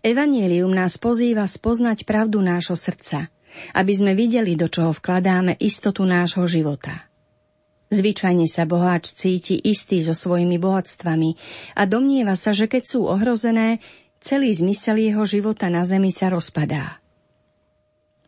Evanielium 0.03 0.71
nás 0.71 0.99
pozýva 0.99 1.47
spoznať 1.47 2.03
pravdu 2.03 2.43
nášho 2.43 2.75
srdca, 2.75 3.31
aby 3.71 3.93
sme 3.95 4.11
videli, 4.15 4.59
do 4.59 4.67
čoho 4.67 4.91
vkladáme 4.91 5.55
istotu 5.59 6.03
nášho 6.03 6.43
života. 6.47 7.12
Zvyčajne 7.93 8.49
sa 8.49 8.65
boháč 8.65 9.13
cíti 9.13 9.53
istý 9.53 10.01
so 10.01 10.17
svojimi 10.17 10.57
bohatstvami 10.57 11.37
a 11.77 11.85
domnieva 11.85 12.33
sa, 12.33 12.49
že 12.49 12.65
keď 12.65 12.83
sú 12.89 13.05
ohrozené, 13.05 13.77
celý 14.17 14.49
zmysel 14.49 14.97
jeho 14.97 15.21
života 15.29 15.69
na 15.69 15.85
zemi 15.85 16.09
sa 16.09 16.33
rozpadá. 16.33 16.97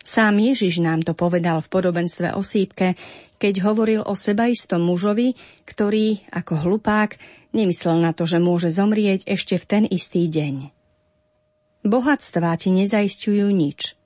Sám 0.05 0.37
Ježiš 0.37 0.85
nám 0.85 1.01
to 1.01 1.17
povedal 1.17 1.65
v 1.65 1.71
podobenstve 1.73 2.37
o 2.37 2.45
sípke, 2.45 2.93
keď 3.41 3.65
hovoril 3.65 4.05
o 4.05 4.13
sebaistom 4.13 4.85
mužovi, 4.85 5.33
ktorý, 5.65 6.21
ako 6.29 6.61
hlupák, 6.61 7.17
nemyslel 7.57 7.97
na 7.97 8.13
to, 8.13 8.29
že 8.29 8.37
môže 8.37 8.69
zomrieť 8.69 9.25
ešte 9.25 9.57
v 9.57 9.65
ten 9.65 9.83
istý 9.89 10.29
deň. 10.29 10.69
Bohatstvá 11.89 12.53
ti 12.61 12.69
nezaistujú 12.69 13.49
nič– 13.49 13.97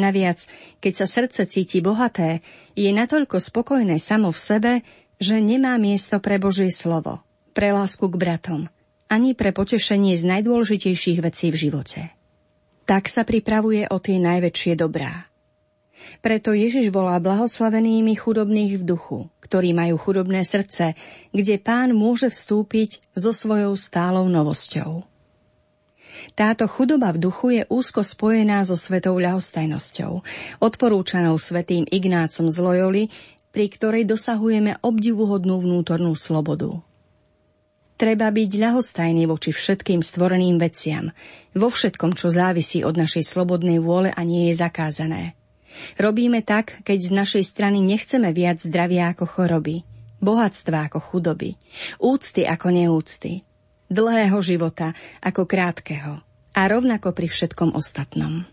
Naviac, 0.00 0.48
keď 0.80 1.04
sa 1.04 1.06
srdce 1.06 1.44
cíti 1.44 1.84
bohaté, 1.84 2.40
je 2.72 2.88
natoľko 2.88 3.36
spokojné 3.36 4.00
samo 4.00 4.32
v 4.32 4.40
sebe, 4.40 4.72
že 5.20 5.36
nemá 5.36 5.76
miesto 5.76 6.16
pre 6.18 6.40
Božie 6.40 6.72
slovo, 6.72 7.20
pre 7.52 7.76
lásku 7.76 8.08
k 8.08 8.16
bratom, 8.16 8.72
ani 9.12 9.36
pre 9.36 9.52
potešenie 9.52 10.16
z 10.16 10.24
najdôležitejších 10.24 11.20
vecí 11.20 11.52
v 11.52 11.60
živote. 11.68 12.00
Tak 12.88 13.12
sa 13.12 13.28
pripravuje 13.28 13.84
o 13.92 14.00
tie 14.00 14.16
najväčšie 14.16 14.80
dobrá. 14.80 15.28
Preto 16.24 16.56
Ježiš 16.56 16.88
volá 16.88 17.20
blahoslavenými 17.20 18.16
chudobných 18.16 18.80
v 18.80 18.82
duchu, 18.82 19.18
ktorí 19.44 19.76
majú 19.76 20.00
chudobné 20.00 20.42
srdce, 20.48 20.96
kde 21.30 21.60
pán 21.60 21.92
môže 21.92 22.32
vstúpiť 22.32 23.04
so 23.12 23.36
svojou 23.36 23.76
stálou 23.76 24.24
novosťou. 24.26 25.04
Táto 26.34 26.64
chudoba 26.70 27.12
v 27.12 27.18
duchu 27.18 27.46
je 27.60 27.62
úzko 27.68 28.00
spojená 28.04 28.64
so 28.64 28.78
svetou 28.78 29.18
ľahostajnosťou, 29.20 30.12
odporúčanou 30.62 31.36
svetým 31.36 31.84
Ignácom 31.88 32.48
z 32.48 32.56
Loyoli, 32.60 33.04
pri 33.50 33.66
ktorej 33.66 34.06
dosahujeme 34.06 34.78
obdivuhodnú 34.80 35.58
vnútornú 35.58 36.14
slobodu. 36.14 36.80
Treba 38.00 38.32
byť 38.32 38.50
ľahostajný 38.56 39.28
voči 39.28 39.52
všetkým 39.52 40.00
stvoreným 40.00 40.56
veciam, 40.56 41.12
vo 41.52 41.68
všetkom, 41.68 42.16
čo 42.16 42.32
závisí 42.32 42.80
od 42.80 42.96
našej 42.96 43.28
slobodnej 43.28 43.76
vôle 43.76 44.08
a 44.08 44.24
nie 44.24 44.48
je 44.48 44.56
zakázané. 44.56 45.36
Robíme 46.00 46.40
tak, 46.40 46.80
keď 46.82 46.98
z 46.98 47.10
našej 47.12 47.44
strany 47.44 47.78
nechceme 47.84 48.32
viac 48.32 48.64
zdravia 48.64 49.12
ako 49.12 49.28
choroby, 49.28 49.84
bohatstva 50.24 50.88
ako 50.88 50.98
chudoby, 50.98 51.60
úcty 52.00 52.48
ako 52.48 52.72
neúcty, 52.72 53.44
dlhého 53.90 54.38
života 54.40 54.94
ako 55.20 55.44
krátkeho 55.44 56.22
a 56.54 56.60
rovnako 56.70 57.10
pri 57.10 57.26
všetkom 57.26 57.74
ostatnom. 57.74 58.46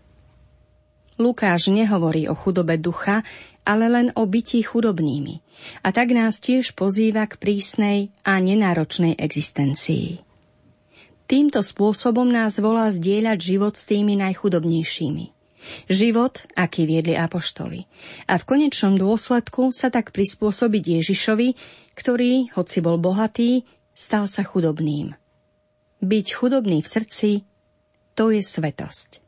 Lukáš 1.18 1.70
nehovorí 1.70 2.30
o 2.30 2.34
chudobe 2.34 2.78
ducha, 2.78 3.26
ale 3.66 3.90
len 3.90 4.06
o 4.14 4.22
bytí 4.26 4.62
chudobnými 4.62 5.42
a 5.82 5.90
tak 5.90 6.14
nás 6.14 6.38
tiež 6.38 6.78
pozýva 6.78 7.26
k 7.26 7.38
prísnej 7.38 8.14
a 8.22 8.38
nenáročnej 8.38 9.18
existencii. 9.18 10.22
Týmto 11.28 11.60
spôsobom 11.60 12.24
nás 12.24 12.56
volá 12.56 12.88
zdieľať 12.88 13.38
život 13.38 13.76
s 13.76 13.84
tými 13.84 14.16
najchudobnejšími. 14.16 15.36
Život, 15.90 16.48
aký 16.56 16.88
viedli 16.88 17.12
apoštoli. 17.18 17.84
A 18.24 18.40
v 18.40 18.48
konečnom 18.48 18.96
dôsledku 18.96 19.68
sa 19.74 19.92
tak 19.92 20.16
prispôsobiť 20.16 21.02
Ježišovi, 21.02 21.48
ktorý, 21.92 22.48
hoci 22.56 22.78
bol 22.80 22.96
bohatý, 22.96 23.68
stal 23.92 24.30
sa 24.30 24.40
chudobným. 24.40 25.12
Byť 25.98 26.26
chudobný 26.30 26.78
v 26.78 26.88
srdci, 26.88 27.30
to 28.14 28.30
je 28.30 28.38
svetosť. 28.38 29.18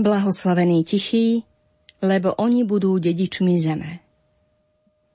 Blahoslavení 0.00 0.80
tichí, 0.84 1.44
lebo 2.00 2.32
oni 2.40 2.64
budú 2.64 2.96
dedičmi 2.96 3.54
zeme. 3.60 4.00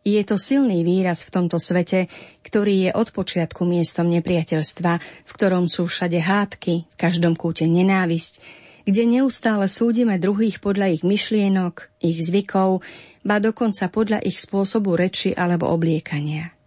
Je 0.01 0.21
to 0.25 0.37
silný 0.41 0.81
výraz 0.81 1.21
v 1.21 1.33
tomto 1.33 1.61
svete, 1.61 2.09
ktorý 2.41 2.89
je 2.89 2.91
od 2.97 3.13
počiatku 3.13 3.65
miestom 3.65 4.09
nepriateľstva, 4.09 4.91
v 5.01 5.31
ktorom 5.33 5.69
sú 5.69 5.85
všade 5.85 6.17
hádky, 6.17 6.89
v 6.89 6.95
každom 6.97 7.37
kúte 7.37 7.69
nenávisť, 7.69 8.41
kde 8.85 9.05
neustále 9.05 9.69
súdime 9.69 10.17
druhých 10.17 10.57
podľa 10.57 10.97
ich 10.97 11.03
myšlienok, 11.05 11.93
ich 12.01 12.17
zvykov, 12.25 12.81
ba 13.21 13.37
dokonca 13.37 13.93
podľa 13.93 14.25
ich 14.25 14.41
spôsobu 14.41 14.97
reči 14.97 15.37
alebo 15.37 15.69
obliekania. 15.69 16.60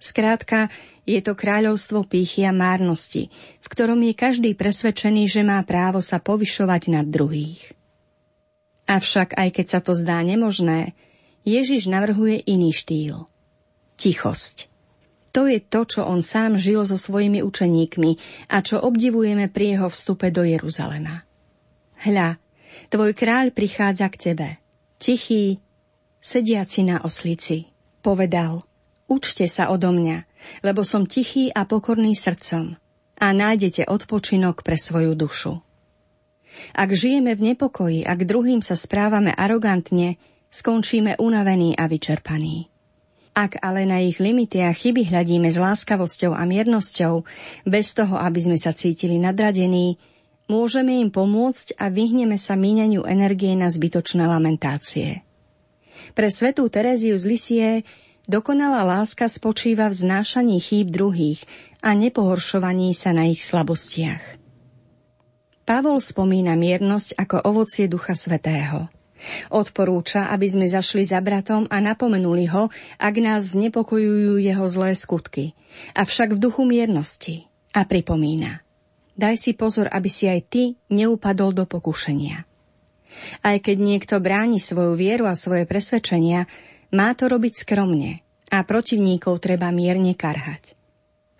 Skrátka, 0.00 0.72
je 1.04 1.20
to 1.20 1.36
kráľovstvo 1.36 2.08
pýchy 2.08 2.48
a 2.48 2.56
márnosti, 2.56 3.28
v 3.60 3.66
ktorom 3.68 4.00
je 4.00 4.14
každý 4.16 4.56
presvedčený, 4.56 5.28
že 5.28 5.44
má 5.44 5.60
právo 5.60 6.00
sa 6.00 6.16
povyšovať 6.16 6.82
nad 6.88 7.04
druhých. 7.04 7.76
Avšak 8.88 9.36
aj 9.36 9.48
keď 9.54 9.66
sa 9.68 9.80
to 9.84 9.92
zdá 9.92 10.24
nemožné, 10.24 10.96
Ježiš 11.44 11.92
navrhuje 11.92 12.40
iný 12.48 12.72
štýl. 12.72 13.28
Tichosť. 14.00 14.72
To 15.30 15.46
je 15.46 15.62
to, 15.62 15.86
čo 15.86 16.00
on 16.08 16.24
sám 16.26 16.58
žil 16.58 16.82
so 16.82 16.98
svojimi 16.98 17.44
učeníkmi 17.44 18.10
a 18.50 18.64
čo 18.64 18.82
obdivujeme 18.82 19.46
pri 19.46 19.78
jeho 19.78 19.88
vstupe 19.92 20.32
do 20.34 20.42
Jeruzalema. 20.42 21.22
Hľa, 22.02 22.40
tvoj 22.90 23.12
kráľ 23.14 23.52
prichádza 23.54 24.10
k 24.10 24.16
tebe, 24.32 24.48
tichý, 24.98 25.62
sediaci 26.18 26.88
na 26.88 27.04
oslici. 27.06 27.70
Povedal, 28.00 28.64
učte 29.10 29.50
sa 29.50 29.74
odo 29.74 29.90
mňa, 29.90 30.24
lebo 30.62 30.86
som 30.86 31.04
tichý 31.04 31.50
a 31.50 31.66
pokorný 31.66 32.14
srdcom 32.14 32.78
a 33.20 33.26
nájdete 33.36 33.84
odpočinok 33.90 34.64
pre 34.64 34.80
svoju 34.80 35.12
dušu. 35.18 35.52
Ak 36.74 36.90
žijeme 36.94 37.36
v 37.36 37.54
nepokoji 37.54 38.00
a 38.06 38.16
k 38.16 38.22
druhým 38.26 38.64
sa 38.64 38.74
správame 38.74 39.30
arogantne, 39.34 40.16
skončíme 40.50 41.20
unavení 41.20 41.78
a 41.78 41.86
vyčerpaní. 41.86 42.66
Ak 43.30 43.62
ale 43.62 43.86
na 43.86 44.02
ich 44.02 44.18
limity 44.18 44.58
a 44.66 44.74
chyby 44.74 45.06
hľadíme 45.06 45.46
s 45.46 45.54
láskavosťou 45.54 46.34
a 46.34 46.42
miernosťou, 46.42 47.22
bez 47.62 47.94
toho, 47.94 48.18
aby 48.18 48.40
sme 48.42 48.58
sa 48.58 48.74
cítili 48.74 49.22
nadradení, 49.22 50.02
môžeme 50.50 50.98
im 50.98 51.14
pomôcť 51.14 51.78
a 51.78 51.94
vyhneme 51.94 52.34
sa 52.34 52.58
míňaniu 52.58 53.06
energie 53.06 53.54
na 53.54 53.70
zbytočné 53.70 54.26
lamentácie. 54.26 55.22
Pre 56.10 56.26
svetú 56.26 56.66
Tereziu 56.66 57.14
z 57.14 57.24
Lisie 57.30 57.68
dokonalá 58.30 58.86
láska 58.86 59.26
spočíva 59.26 59.90
v 59.90 59.98
znášaní 60.06 60.62
chýb 60.62 60.94
druhých 60.94 61.42
a 61.82 61.98
nepohoršovaní 61.98 62.94
sa 62.94 63.10
na 63.10 63.26
ich 63.26 63.42
slabostiach. 63.42 64.38
Pavol 65.66 65.98
spomína 65.98 66.54
miernosť 66.54 67.18
ako 67.18 67.36
ovocie 67.46 67.90
Ducha 67.90 68.14
Svetého. 68.14 68.86
Odporúča, 69.52 70.32
aby 70.32 70.48
sme 70.48 70.66
zašli 70.66 71.04
za 71.04 71.20
bratom 71.20 71.68
a 71.68 71.76
napomenuli 71.78 72.48
ho, 72.48 72.72
ak 72.96 73.14
nás 73.20 73.52
znepokojujú 73.52 74.40
jeho 74.40 74.66
zlé 74.66 74.96
skutky, 74.96 75.52
avšak 75.92 76.34
v 76.34 76.42
duchu 76.42 76.64
miernosti. 76.64 77.46
A 77.70 77.86
pripomína. 77.86 78.66
Daj 79.14 79.36
si 79.38 79.52
pozor, 79.54 79.86
aby 79.92 80.10
si 80.10 80.26
aj 80.26 80.40
ty 80.50 80.62
neupadol 80.90 81.54
do 81.54 81.68
pokušenia. 81.70 82.42
Aj 83.44 83.56
keď 83.62 83.76
niekto 83.78 84.18
bráni 84.18 84.58
svoju 84.58 84.98
vieru 84.98 85.30
a 85.30 85.38
svoje 85.38 85.70
presvedčenia, 85.70 86.50
má 86.90 87.14
to 87.14 87.30
robiť 87.30 87.66
skromne 87.66 88.22
a 88.50 88.62
protivníkov 88.66 89.38
treba 89.38 89.70
mierne 89.70 90.14
karhať. 90.14 90.74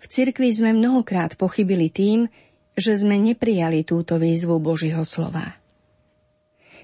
V 0.01 0.05
cirkvi 0.09 0.49
sme 0.49 0.73
mnohokrát 0.73 1.37
pochybili 1.37 1.93
tým, 1.93 2.25
že 2.73 2.97
sme 2.97 3.19
neprijali 3.19 3.83
túto 3.85 4.17
výzvu 4.17 4.57
Božího 4.57 5.03
slova. 5.03 5.61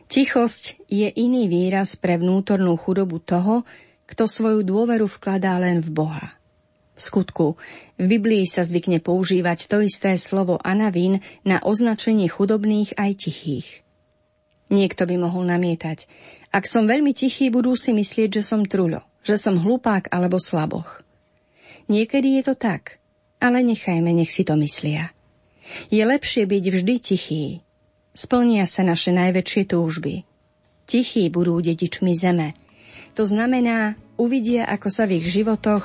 Tichosť 0.07 0.87
je 0.87 1.09
iný 1.09 1.51
výraz 1.51 1.99
pre 1.99 2.15
vnútornú 2.15 2.79
chudobu 2.79 3.19
toho, 3.19 3.67
kto 4.07 4.23
svoju 4.23 4.63
dôveru 4.63 5.03
vkladá 5.09 5.59
len 5.59 5.83
v 5.83 5.89
Boha. 5.91 6.27
V 6.95 6.99
skutku, 6.99 7.47
v 7.99 8.05
Biblii 8.07 8.47
sa 8.47 8.63
zvykne 8.63 9.03
používať 9.03 9.67
to 9.67 9.83
isté 9.83 10.15
slovo 10.15 10.57
anavín 10.63 11.19
na 11.43 11.59
označenie 11.61 12.31
chudobných 12.31 12.95
aj 12.97 13.11
tichých. 13.27 13.86
Niekto 14.67 15.07
by 15.07 15.15
mohol 15.15 15.47
namietať. 15.47 16.07
Ak 16.51 16.67
som 16.67 16.87
veľmi 16.87 17.15
tichý, 17.15 17.47
budú 17.47 17.75
si 17.79 17.95
myslieť, 17.95 18.39
že 18.39 18.43
som 18.43 18.67
trulo, 18.67 19.03
že 19.23 19.39
som 19.39 19.55
hlupák 19.55 20.11
alebo 20.11 20.39
slaboch. 20.39 21.03
Niekedy 21.87 22.39
je 22.39 22.51
to 22.51 22.55
tak, 22.59 22.99
ale 23.39 23.63
nechajme, 23.63 24.11
nech 24.11 24.31
si 24.31 24.43
to 24.43 24.59
myslia. 24.59 25.15
Je 25.87 26.03
lepšie 26.03 26.47
byť 26.47 26.63
vždy 26.67 26.95
tichý, 26.99 27.43
splnia 28.11 28.67
sa 28.67 28.83
naše 28.83 29.15
najväčšie 29.15 29.63
túžby. 29.71 30.27
Tichí 30.87 31.27
budú 31.27 31.59
dedičmi 31.59 32.15
zeme. 32.15 32.55
To 33.19 33.27
znamená, 33.27 33.99
uvidia, 34.15 34.67
ako 34.67 34.87
sa 34.87 35.03
v 35.03 35.19
ich 35.19 35.27
životoch 35.27 35.83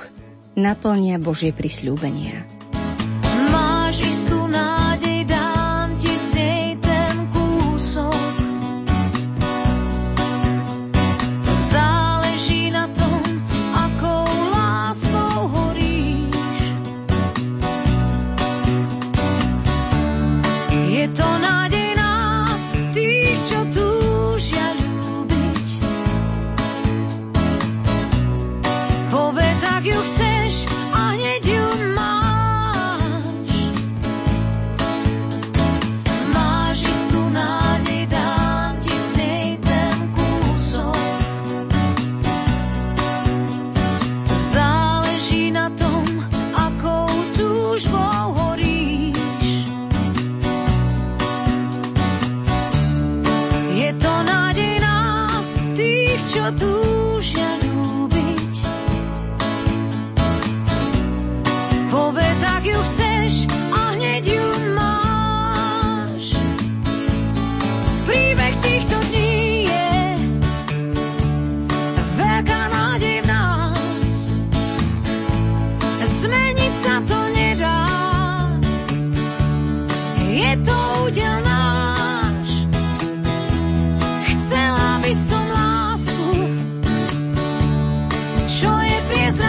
naplnia 0.55 1.19
Božie 1.19 1.51
prisľúbenia. 1.51 2.62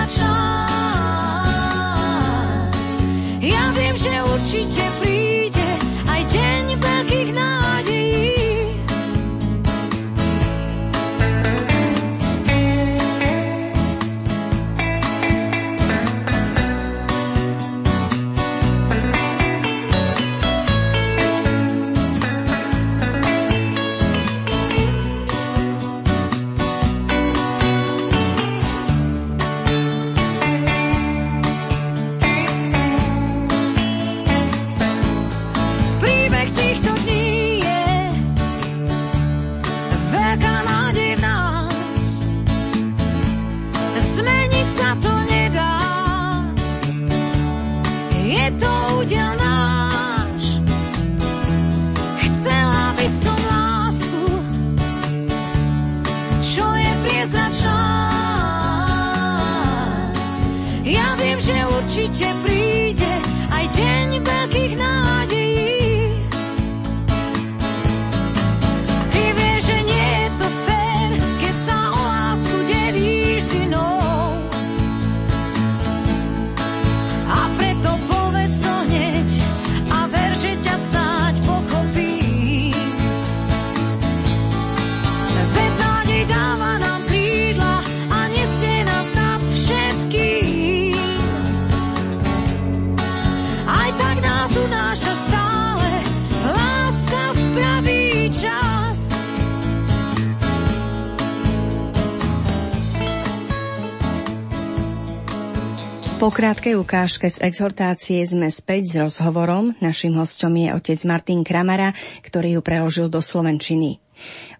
sunshine. 0.07 0.72
Po 106.23 106.31
krátkej 106.31 106.79
ukážke 106.79 107.27
z 107.27 107.43
exhortácie 107.43 108.23
sme 108.23 108.47
späť 108.47 108.81
s 108.87 108.93
rozhovorom. 108.95 109.75
Našim 109.83 110.15
hostom 110.15 110.55
je 110.55 110.71
otec 110.71 110.95
Martin 111.03 111.43
Kramara, 111.43 111.91
ktorý 112.23 112.55
ju 112.55 112.61
preložil 112.63 113.11
do 113.11 113.19
Slovenčiny. 113.19 113.99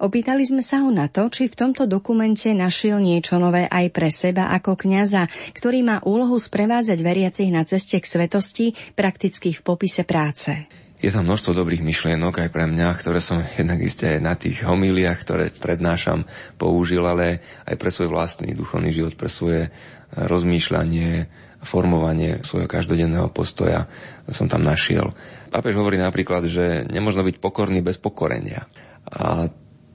Opýtali 0.04 0.44
sme 0.44 0.60
sa 0.60 0.84
ho 0.84 0.92
na 0.92 1.08
to, 1.08 1.32
či 1.32 1.48
v 1.48 1.56
tomto 1.56 1.88
dokumente 1.88 2.52
našiel 2.52 3.00
niečo 3.00 3.40
nové 3.40 3.64
aj 3.72 3.96
pre 3.96 4.12
seba 4.12 4.52
ako 4.52 4.76
kňaza, 4.76 5.32
ktorý 5.56 5.88
má 5.88 6.04
úlohu 6.04 6.36
sprevádzať 6.36 7.00
veriacich 7.00 7.48
na 7.48 7.64
ceste 7.64 7.96
k 7.96 8.12
svetosti, 8.12 8.76
prakticky 9.00 9.56
v 9.56 9.64
popise 9.64 10.04
práce. 10.04 10.68
Je 11.00 11.16
tam 11.16 11.24
množstvo 11.24 11.56
dobrých 11.56 11.80
myšlienok 11.80 12.44
aj 12.44 12.50
pre 12.52 12.68
mňa, 12.68 12.92
ktoré 13.00 13.24
som 13.24 13.40
jednak 13.40 13.80
iste 13.80 14.12
aj 14.12 14.20
na 14.20 14.36
tých 14.36 14.68
homíliach, 14.68 15.16
ktoré 15.24 15.48
prednášam, 15.56 16.28
použil, 16.60 17.08
ale 17.08 17.40
aj 17.64 17.80
pre 17.80 17.88
svoj 17.88 18.12
vlastný 18.12 18.52
duchovný 18.52 18.92
život, 18.92 19.16
pre 19.16 19.32
svoje 19.32 19.72
rozmýšľanie, 20.12 21.28
formovanie 21.64 22.44
svojho 22.44 22.68
každodenného 22.68 23.32
postoja 23.32 23.88
som 24.30 24.48
tam 24.52 24.64
našiel. 24.64 25.16
Pápež 25.50 25.80
hovorí 25.80 26.00
napríklad, 26.00 26.48
že 26.48 26.84
nemôžno 26.88 27.24
byť 27.24 27.40
pokorný 27.40 27.80
bez 27.80 28.00
pokorenia. 28.00 28.68
A 29.08 29.48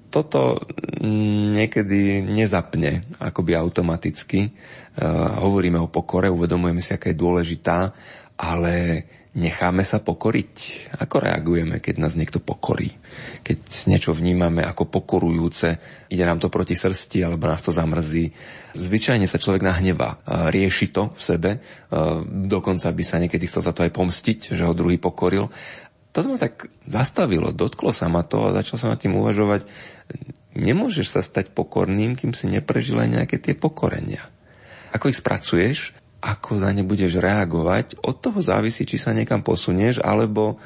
toto 0.09 0.65
niekedy 1.53 2.25
nezapne 2.25 3.05
akoby 3.21 3.53
automaticky. 3.57 4.49
Uh, 4.49 5.37
hovoríme 5.45 5.77
o 5.77 5.93
pokore, 5.93 6.33
uvedomujeme 6.33 6.81
si, 6.81 6.97
aká 6.97 7.13
je 7.13 7.21
dôležitá, 7.21 7.93
ale 8.41 9.05
necháme 9.39 9.87
sa 9.87 10.03
pokoriť? 10.03 10.53
Ako 10.99 11.23
reagujeme, 11.23 11.79
keď 11.79 12.03
nás 12.03 12.19
niekto 12.19 12.43
pokorí? 12.43 12.91
Keď 13.47 13.59
niečo 13.87 14.11
vnímame 14.11 14.67
ako 14.67 14.91
pokorujúce, 14.91 15.79
ide 16.11 16.27
nám 16.27 16.43
to 16.43 16.51
proti 16.51 16.75
srsti 16.75 17.23
alebo 17.23 17.47
nás 17.47 17.63
to 17.63 17.71
zamrzí. 17.71 18.35
Zvyčajne 18.75 19.31
sa 19.31 19.39
človek 19.39 19.63
nahnevá, 19.63 20.19
rieši 20.51 20.91
to 20.91 21.15
v 21.15 21.23
sebe, 21.23 21.51
dokonca 22.27 22.91
by 22.91 23.05
sa 23.07 23.23
niekedy 23.23 23.47
chcel 23.47 23.63
za 23.63 23.71
to 23.71 23.87
aj 23.87 23.95
pomstiť, 23.95 24.59
že 24.59 24.67
ho 24.67 24.75
druhý 24.75 24.99
pokoril. 24.99 25.47
To 26.13 26.19
ma 26.27 26.41
tak 26.41 26.67
zastavilo, 26.83 27.55
dotklo 27.55 27.95
sa 27.95 28.11
ma 28.11 28.27
to 28.27 28.51
a 28.51 28.57
začal 28.59 28.77
sa 28.81 28.91
nad 28.91 28.99
tým 28.99 29.15
uvažovať. 29.15 29.71
Nemôžeš 30.59 31.07
sa 31.15 31.23
stať 31.23 31.55
pokorným, 31.55 32.19
kým 32.19 32.35
si 32.35 32.51
neprežil 32.51 32.99
aj 32.99 33.23
nejaké 33.23 33.39
tie 33.39 33.55
pokorenia. 33.55 34.27
Ako 34.91 35.13
ich 35.13 35.21
spracuješ, 35.21 35.95
ako 36.19 36.59
za 36.59 36.75
ne 36.75 36.83
budeš 36.83 37.23
reagovať, 37.23 38.03
od 38.03 38.19
toho 38.19 38.43
závisí, 38.43 38.83
či 38.83 38.99
sa 38.99 39.15
niekam 39.15 39.47
posunieš, 39.47 40.03
alebo 40.03 40.59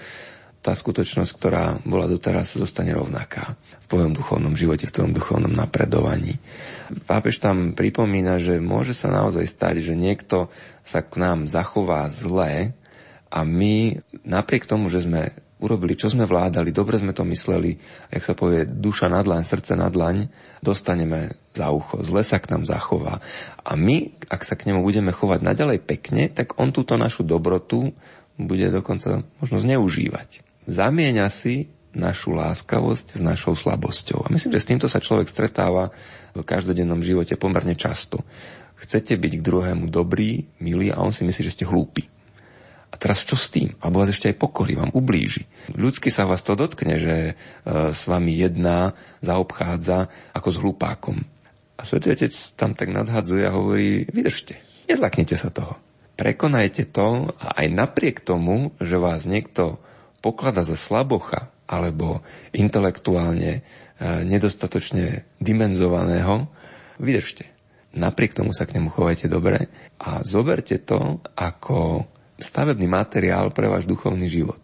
tá 0.63 0.79
skutočnosť, 0.79 1.31
ktorá 1.35 1.65
bola 1.83 2.07
doteraz, 2.07 2.55
zostane 2.55 2.95
rovnaká 2.95 3.59
v 3.83 3.87
tvojom 3.91 4.15
duchovnom 4.15 4.55
živote, 4.55 4.87
v 4.87 4.95
tvojom 4.95 5.13
duchovnom 5.13 5.51
napredovaní. 5.51 6.39
Pápež 7.11 7.43
tam 7.43 7.75
pripomína, 7.75 8.39
že 8.39 8.63
môže 8.63 8.95
sa 8.95 9.11
naozaj 9.11 9.43
stať, 9.43 9.83
že 9.83 9.99
niekto 9.99 10.49
sa 10.87 11.03
k 11.03 11.19
nám 11.19 11.51
zachová 11.51 12.07
zle 12.15 12.71
a 13.27 13.39
my 13.43 13.99
napriek 14.23 14.71
tomu, 14.71 14.87
že 14.87 15.03
sme 15.03 15.35
urobili, 15.59 15.99
čo 15.99 16.07
sme 16.07 16.31
vládali, 16.31 16.71
dobre 16.71 16.99
sme 16.99 17.11
to 17.11 17.27
mysleli, 17.27 17.75
jak 18.11 18.23
sa 18.23 18.39
povie, 18.39 18.63
duša 18.63 19.11
na 19.11 19.23
dlaň, 19.23 19.43
srdce 19.43 19.75
na 19.75 19.91
dlaň, 19.91 20.31
dostaneme 20.63 21.42
za 21.53 21.69
ucho, 21.69 22.01
zle 22.01 22.25
sa 22.25 22.41
k 22.41 22.49
nám 22.49 22.65
zachová. 22.65 23.21
A 23.61 23.77
my, 23.77 24.13
ak 24.33 24.43
sa 24.43 24.57
k 24.57 24.73
nemu 24.73 24.81
budeme 24.81 25.13
chovať 25.13 25.45
naďalej 25.45 25.85
pekne, 25.85 26.33
tak 26.33 26.57
on 26.57 26.73
túto 26.73 26.97
našu 26.97 27.23
dobrotu 27.23 27.93
bude 28.41 28.73
dokonca 28.73 29.21
možno 29.39 29.61
zneužívať. 29.61 30.41
Zamieňa 30.65 31.29
si 31.29 31.69
našu 31.93 32.33
láskavosť 32.33 33.21
s 33.21 33.21
našou 33.21 33.53
slabosťou. 33.53 34.25
A 34.25 34.33
myslím, 34.33 34.57
že 34.57 34.63
s 34.65 34.69
týmto 34.73 34.89
sa 34.89 35.03
človek 35.03 35.29
stretáva 35.29 35.93
v 36.33 36.41
každodennom 36.41 37.05
živote 37.05 37.37
pomerne 37.37 37.77
často. 37.77 38.25
Chcete 38.81 39.15
byť 39.21 39.33
k 39.39 39.47
druhému 39.47 39.93
dobrý, 39.93 40.49
milý 40.59 40.89
a 40.91 41.05
on 41.05 41.13
si 41.13 41.23
myslí, 41.29 41.43
že 41.45 41.55
ste 41.55 41.69
hlúpi. 41.69 42.09
A 42.93 43.01
teraz 43.01 43.25
čo 43.25 43.41
s 43.41 43.49
tým? 43.49 43.73
Alebo 43.81 44.05
vás 44.05 44.13
ešte 44.13 44.29
aj 44.29 44.37
pokorí, 44.37 44.77
vám 44.77 44.93
ublíži. 44.93 45.49
Ľudsky 45.73 46.13
sa 46.13 46.29
vás 46.29 46.45
to 46.45 46.53
dotkne, 46.53 47.01
že 47.01 47.17
e, 47.25 47.35
s 47.89 48.05
vami 48.05 48.37
jedná, 48.37 48.93
zaobchádza 49.25 50.13
ako 50.37 50.49
s 50.53 50.61
hlupákom. 50.61 51.17
A 51.83 51.87
Svetý 51.87 52.15
Otec 52.15 52.31
tam 52.55 52.79
tak 52.79 52.95
nadhadzuje 52.95 53.43
a 53.43 53.59
hovorí, 53.59 54.07
vydržte, 54.07 54.55
nezlaknite 54.87 55.35
sa 55.35 55.51
toho. 55.51 55.75
Prekonajte 56.15 56.87
to 56.95 57.35
a 57.35 57.59
aj 57.59 57.67
napriek 57.75 58.23
tomu, 58.23 58.71
že 58.79 59.03
vás 59.03 59.27
niekto 59.27 59.83
poklada 60.23 60.63
za 60.63 60.79
slabocha 60.79 61.51
alebo 61.67 62.23
intelektuálne 62.55 63.59
e, 63.59 63.61
nedostatočne 64.23 65.27
dimenzovaného, 65.43 66.47
vydržte. 67.03 67.51
Napriek 67.99 68.39
tomu 68.39 68.55
sa 68.55 68.63
k 68.63 68.79
nemu 68.79 68.95
chovajte 68.95 69.27
dobre 69.27 69.67
a 69.99 70.23
zoberte 70.23 70.79
to 70.79 71.19
ako 71.35 72.07
stavebný 72.39 72.87
materiál 72.87 73.51
pre 73.51 73.67
váš 73.67 73.91
duchovný 73.91 74.31
život. 74.31 74.63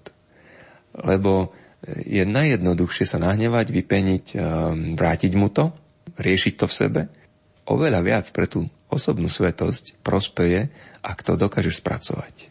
Lebo 0.94 1.50
je 1.86 2.22
najjednoduchšie 2.26 3.06
sa 3.06 3.18
nahnevať, 3.22 3.70
vypeniť, 3.70 4.24
ehm, 4.34 4.98
vrátiť 4.98 5.32
mu 5.34 5.50
to, 5.50 5.70
riešiť 6.18 6.54
to 6.58 6.66
v 6.66 6.76
sebe. 6.76 7.00
Oveľa 7.68 8.00
viac 8.02 8.26
pre 8.34 8.50
tú 8.50 8.66
osobnú 8.88 9.28
svetosť 9.30 10.00
prospeje, 10.02 10.72
ak 11.04 11.22
to 11.22 11.38
dokážeš 11.38 11.80
spracovať. 11.80 12.50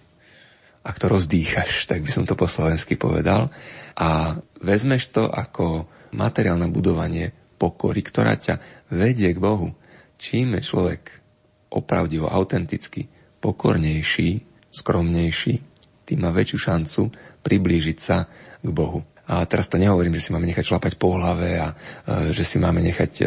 Ak 0.88 0.96
to 1.02 1.12
rozdýchaš, 1.12 1.84
tak 1.90 2.02
by 2.06 2.10
som 2.10 2.24
to 2.24 2.34
po 2.34 2.48
slovensky 2.48 2.96
povedal. 2.96 3.52
A 3.98 4.40
vezmeš 4.64 5.12
to 5.12 5.28
ako 5.28 5.90
materiál 6.16 6.56
na 6.56 6.72
budovanie 6.72 7.34
pokory, 7.58 8.06
ktorá 8.06 8.38
ťa 8.38 8.88
vedie 8.94 9.34
k 9.34 9.42
Bohu. 9.42 9.74
Čím 10.18 10.58
je 10.58 10.62
človek 10.66 11.02
opravdivo, 11.74 12.30
autenticky 12.30 13.10
pokornejší, 13.44 14.42
skromnejší, 14.72 15.56
tým 16.08 16.20
má 16.24 16.32
väčšiu 16.32 16.58
šancu 16.58 17.02
priblížiť 17.44 17.98
sa 18.00 18.24
k 18.64 18.70
Bohu. 18.72 19.04
A 19.28 19.44
teraz 19.44 19.68
to 19.68 19.76
nehovorím, 19.76 20.16
že 20.16 20.30
si 20.30 20.34
máme 20.34 20.48
nechať 20.48 20.64
šlapať 20.64 20.94
po 20.96 21.20
hlave 21.20 21.60
a 21.60 21.68
e, 21.72 21.76
že 22.32 22.48
si 22.48 22.64
máme 22.64 22.80
nechať 22.80 23.12
e, 23.20 23.24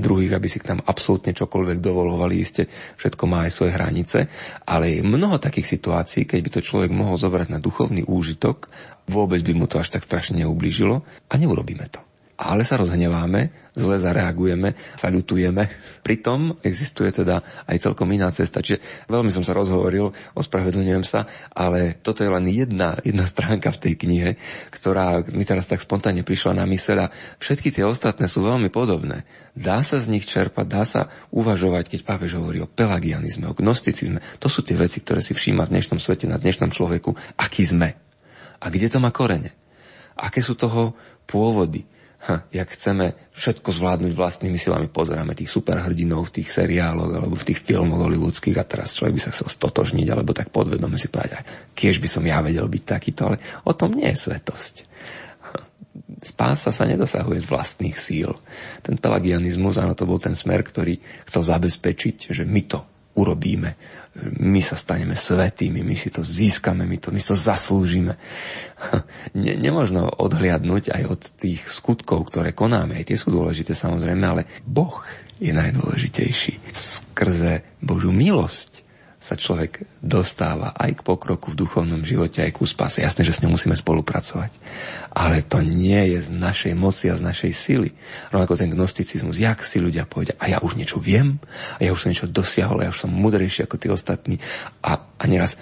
druhých, 0.00 0.32
aby 0.32 0.48
si 0.48 0.56
k 0.56 0.72
nám 0.72 0.80
absolútne 0.88 1.36
čokoľvek 1.36 1.78
dovolovali. 1.84 2.40
Isté, 2.40 2.64
všetko 2.96 3.24
má 3.28 3.44
aj 3.44 3.52
svoje 3.52 3.76
hranice, 3.76 4.18
ale 4.64 4.98
je 4.98 5.00
mnoho 5.04 5.36
takých 5.36 5.76
situácií, 5.76 6.24
keď 6.24 6.40
by 6.40 6.50
to 6.56 6.60
človek 6.64 6.90
mohol 6.92 7.20
zobrať 7.20 7.52
na 7.52 7.60
duchovný 7.60 8.08
úžitok, 8.08 8.72
vôbec 9.12 9.44
by 9.44 9.52
mu 9.52 9.68
to 9.68 9.76
až 9.76 9.92
tak 9.92 10.08
strašne 10.08 10.40
neublížilo 10.40 11.04
a 11.04 11.34
neurobíme 11.36 11.84
to 11.92 12.13
ale 12.34 12.66
sa 12.66 12.74
rozhneváme, 12.74 13.70
zle 13.74 13.98
zareagujeme, 13.98 14.74
sa 14.98 15.10
ľutujeme. 15.10 15.66
Pritom 16.02 16.58
existuje 16.62 17.10
teda 17.14 17.42
aj 17.66 17.78
celkom 17.78 18.10
iná 18.10 18.30
cesta. 18.34 18.62
Čiže 18.62 19.06
veľmi 19.06 19.30
som 19.30 19.46
sa 19.46 19.54
rozhovoril, 19.54 20.10
ospravedlňujem 20.34 21.04
sa, 21.06 21.26
ale 21.54 21.98
toto 22.02 22.26
je 22.26 22.30
len 22.30 22.46
jedna, 22.50 22.98
jedna 23.06 23.26
stránka 23.26 23.70
v 23.74 23.82
tej 23.82 23.94
knihe, 23.98 24.30
ktorá 24.70 25.22
mi 25.34 25.46
teraz 25.46 25.70
tak 25.70 25.82
spontánne 25.82 26.26
prišla 26.26 26.58
na 26.58 26.66
myseľ 26.66 27.06
a 27.06 27.12
všetky 27.38 27.70
tie 27.70 27.86
ostatné 27.86 28.26
sú 28.26 28.42
veľmi 28.42 28.70
podobné. 28.70 29.26
Dá 29.54 29.82
sa 29.86 30.02
z 30.02 30.10
nich 30.10 30.26
čerpať, 30.26 30.66
dá 30.66 30.82
sa 30.82 31.10
uvažovať, 31.30 31.94
keď 31.94 32.00
pápež 32.02 32.34
hovorí 32.34 32.58
o 32.62 32.70
pelagianizme, 32.70 33.46
o 33.46 33.54
gnosticizme. 33.54 34.18
To 34.42 34.50
sú 34.50 34.66
tie 34.66 34.74
veci, 34.74 35.02
ktoré 35.02 35.22
si 35.22 35.34
všíma 35.34 35.70
v 35.70 35.78
dnešnom 35.78 36.02
svete, 36.02 36.26
na 36.26 36.38
dnešnom 36.38 36.74
človeku, 36.74 37.14
aký 37.38 37.62
sme. 37.62 37.94
A 38.58 38.66
kde 38.70 38.90
to 38.90 38.98
má 38.98 39.14
korene? 39.14 39.54
Aké 40.18 40.42
sú 40.42 40.54
toho 40.54 40.94
pôvody? 41.26 41.93
Ha, 42.24 42.44
jak 42.48 42.68
chceme 42.72 43.12
všetko 43.36 43.68
zvládnuť 43.68 44.12
vlastnými 44.16 44.56
silami, 44.56 44.88
pozeráme 44.88 45.36
tých 45.36 45.52
superhrdinov 45.52 46.32
v 46.32 46.40
tých 46.40 46.48
seriáloch 46.48 47.12
alebo 47.12 47.36
v 47.36 47.46
tých 47.52 47.60
filmoch 47.60 48.00
hollywoodských 48.08 48.56
a 48.56 48.64
teraz 48.64 48.96
človek 48.96 49.20
by 49.20 49.22
sa 49.22 49.32
chcel 49.34 49.48
stotožniť 49.52 50.06
alebo 50.08 50.32
tak 50.32 50.48
podvedome 50.48 50.96
si 50.96 51.12
povedať, 51.12 51.74
kiež 51.76 52.00
by 52.00 52.08
som 52.08 52.24
ja 52.24 52.40
vedel 52.40 52.64
byť 52.64 52.84
takýto, 52.84 53.20
ale 53.28 53.36
o 53.68 53.72
tom 53.76 53.92
nie 53.92 54.08
je 54.08 54.18
svetosť. 54.30 54.74
Spása 56.24 56.72
sa 56.72 56.84
nedosahuje 56.88 57.36
z 57.44 57.50
vlastných 57.52 57.96
síl. 58.00 58.32
Ten 58.80 58.96
pelagianizmus, 58.96 59.76
áno, 59.76 59.92
to 59.92 60.08
bol 60.08 60.16
ten 60.16 60.32
smer, 60.32 60.64
ktorý 60.64 60.96
chcel 61.28 61.42
zabezpečiť, 61.44 62.32
že 62.32 62.48
my 62.48 62.62
to 62.64 62.93
urobíme. 63.14 63.74
My 64.38 64.62
sa 64.62 64.78
staneme 64.78 65.18
svetými, 65.18 65.82
my 65.82 65.96
si 65.98 66.10
to 66.10 66.22
získame, 66.22 66.86
my, 66.86 66.98
to, 66.98 67.10
my 67.10 67.20
to 67.22 67.34
zaslúžime. 67.34 68.14
Ne, 69.34 69.56
nemožno 69.56 70.06
odhliadnúť 70.20 70.92
aj 70.92 71.02
od 71.08 71.22
tých 71.40 71.64
skutkov, 71.66 72.28
ktoré 72.28 72.52
konáme. 72.52 73.00
Aj 73.00 73.08
tie 73.08 73.16
sú 73.16 73.32
dôležité 73.32 73.72
samozrejme, 73.72 74.20
ale 74.20 74.46
Boh 74.62 75.00
je 75.40 75.50
najdôležitejší. 75.50 76.60
Skrze 76.70 77.64
Božú 77.80 78.12
milosť 78.12 78.83
sa 79.24 79.40
človek 79.40 79.88
dostáva 80.04 80.76
aj 80.76 81.00
k 81.00 81.04
pokroku 81.08 81.56
v 81.56 81.64
duchovnom 81.64 82.04
živote, 82.04 82.44
aj 82.44 82.52
ku 82.52 82.68
spase. 82.68 83.00
Jasné, 83.00 83.24
že 83.24 83.32
s 83.32 83.40
ňou 83.40 83.56
musíme 83.56 83.72
spolupracovať. 83.72 84.60
Ale 85.16 85.40
to 85.40 85.64
nie 85.64 86.12
je 86.12 86.28
z 86.28 86.30
našej 86.36 86.76
moci 86.76 87.08
a 87.08 87.16
z 87.16 87.24
našej 87.24 87.52
sily. 87.56 87.88
Rovnako 88.28 88.60
ten 88.60 88.68
gnosticizmus, 88.68 89.40
jak 89.40 89.64
si 89.64 89.80
ľudia 89.80 90.04
povedia, 90.04 90.36
a 90.36 90.52
ja 90.52 90.60
už 90.60 90.76
niečo 90.76 91.00
viem, 91.00 91.40
a 91.48 91.80
ja 91.80 91.96
už 91.96 92.04
som 92.04 92.12
niečo 92.12 92.28
dosiahol, 92.28 92.84
a 92.84 92.84
ja 92.84 92.92
už 92.92 93.08
som 93.08 93.16
mudrejší 93.16 93.64
ako 93.64 93.80
tí 93.80 93.88
ostatní. 93.88 94.36
A, 94.84 95.00
a 95.00 95.24
neraz 95.24 95.56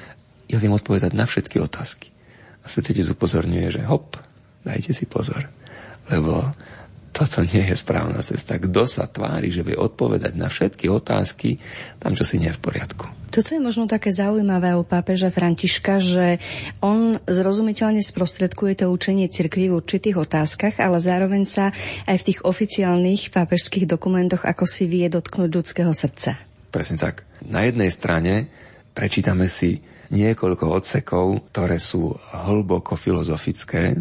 ja 0.50 0.58
viem 0.58 0.74
odpovedať 0.74 1.14
na 1.14 1.22
všetky 1.22 1.62
otázky. 1.62 2.10
A 2.60 2.66
svetotec 2.66 3.06
upozorňuje, 3.14 3.78
že 3.78 3.82
hop, 3.86 4.18
dajte 4.66 4.90
si 4.90 5.06
pozor. 5.06 5.46
Lebo 6.10 6.50
toto 7.12 7.44
nie 7.44 7.68
je 7.68 7.76
správna 7.76 8.24
cesta. 8.24 8.56
Kto 8.56 8.88
sa 8.88 9.04
tvári, 9.04 9.52
že 9.52 9.60
vie 9.60 9.76
odpovedať 9.76 10.32
na 10.32 10.48
všetky 10.48 10.88
otázky, 10.88 11.60
tam 12.00 12.16
čo 12.16 12.24
si 12.24 12.40
nie 12.40 12.48
je 12.48 12.56
v 12.56 12.64
poriadku. 12.64 13.04
Toto 13.32 13.56
je 13.56 13.64
možno 13.64 13.88
také 13.88 14.12
zaujímavé 14.12 14.76
u 14.76 14.84
pápeža 14.84 15.32
Františka, 15.32 15.96
že 16.04 16.36
on 16.84 17.16
zrozumiteľne 17.24 18.04
sprostredkuje 18.04 18.84
to 18.84 18.92
učenie 18.92 19.24
cirkvi 19.32 19.72
v 19.72 19.80
určitých 19.80 20.20
otázkach, 20.20 20.76
ale 20.76 21.00
zároveň 21.00 21.48
sa 21.48 21.72
aj 22.04 22.16
v 22.20 22.26
tých 22.28 22.44
oficiálnych 22.44 23.32
pápežských 23.32 23.88
dokumentoch 23.88 24.44
ako 24.44 24.68
si 24.68 24.84
vie 24.84 25.08
dotknúť 25.08 25.48
ľudského 25.48 25.92
srdca. 25.96 26.36
Presne 26.68 27.00
tak. 27.00 27.24
Na 27.48 27.64
jednej 27.64 27.88
strane 27.88 28.52
prečítame 28.92 29.48
si 29.48 29.80
niekoľko 30.12 30.68
odsekov, 30.68 31.48
ktoré 31.56 31.80
sú 31.80 32.12
hlboko 32.36 33.00
filozofické, 33.00 33.96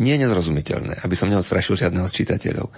nie 0.00 0.16
nezrozumiteľné, 0.16 1.04
aby 1.04 1.14
som 1.16 1.28
neodstrašil 1.28 1.76
žiadneho 1.76 2.08
z 2.08 2.24
čitateľov. 2.24 2.68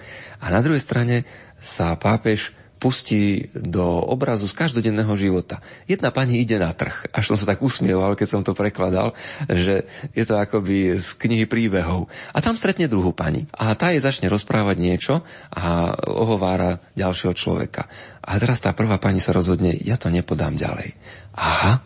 A 0.43 0.45
na 0.51 0.59
druhej 0.59 0.83
strane 0.83 1.23
sa 1.59 1.95
pápež 1.95 2.51
pustí 2.75 3.49
do 3.55 3.81
obrazu 4.03 4.45
z 4.51 4.53
každodenného 4.53 5.09
života. 5.15 5.63
Jedna 5.87 6.11
pani 6.11 6.43
ide 6.43 6.59
na 6.59 6.69
trh. 6.75 7.07
Až 7.15 7.33
som 7.33 7.37
sa 7.39 7.47
tak 7.47 7.63
usmieval, 7.63 8.13
keď 8.13 8.27
som 8.27 8.41
to 8.43 8.51
prekladal, 8.51 9.15
že 9.47 9.87
je 10.11 10.23
to 10.27 10.35
akoby 10.35 10.93
z 10.99 11.07
knihy 11.15 11.47
príbehov. 11.47 12.11
A 12.35 12.43
tam 12.43 12.59
stretne 12.59 12.91
druhú 12.91 13.15
pani. 13.15 13.47
A 13.55 13.73
tá 13.79 13.95
jej 13.95 14.03
začne 14.03 14.27
rozprávať 14.27 14.77
niečo 14.77 15.23
a 15.55 15.95
ohovára 16.03 16.83
ďalšieho 16.99 17.33
človeka. 17.33 17.87
A 18.21 18.37
teraz 18.37 18.59
tá 18.59 18.75
prvá 18.75 18.99
pani 18.99 19.23
sa 19.23 19.31
rozhodne, 19.31 19.71
ja 19.81 19.95
to 19.95 20.11
nepodám 20.11 20.59
ďalej. 20.59 20.93
Aha, 21.33 21.79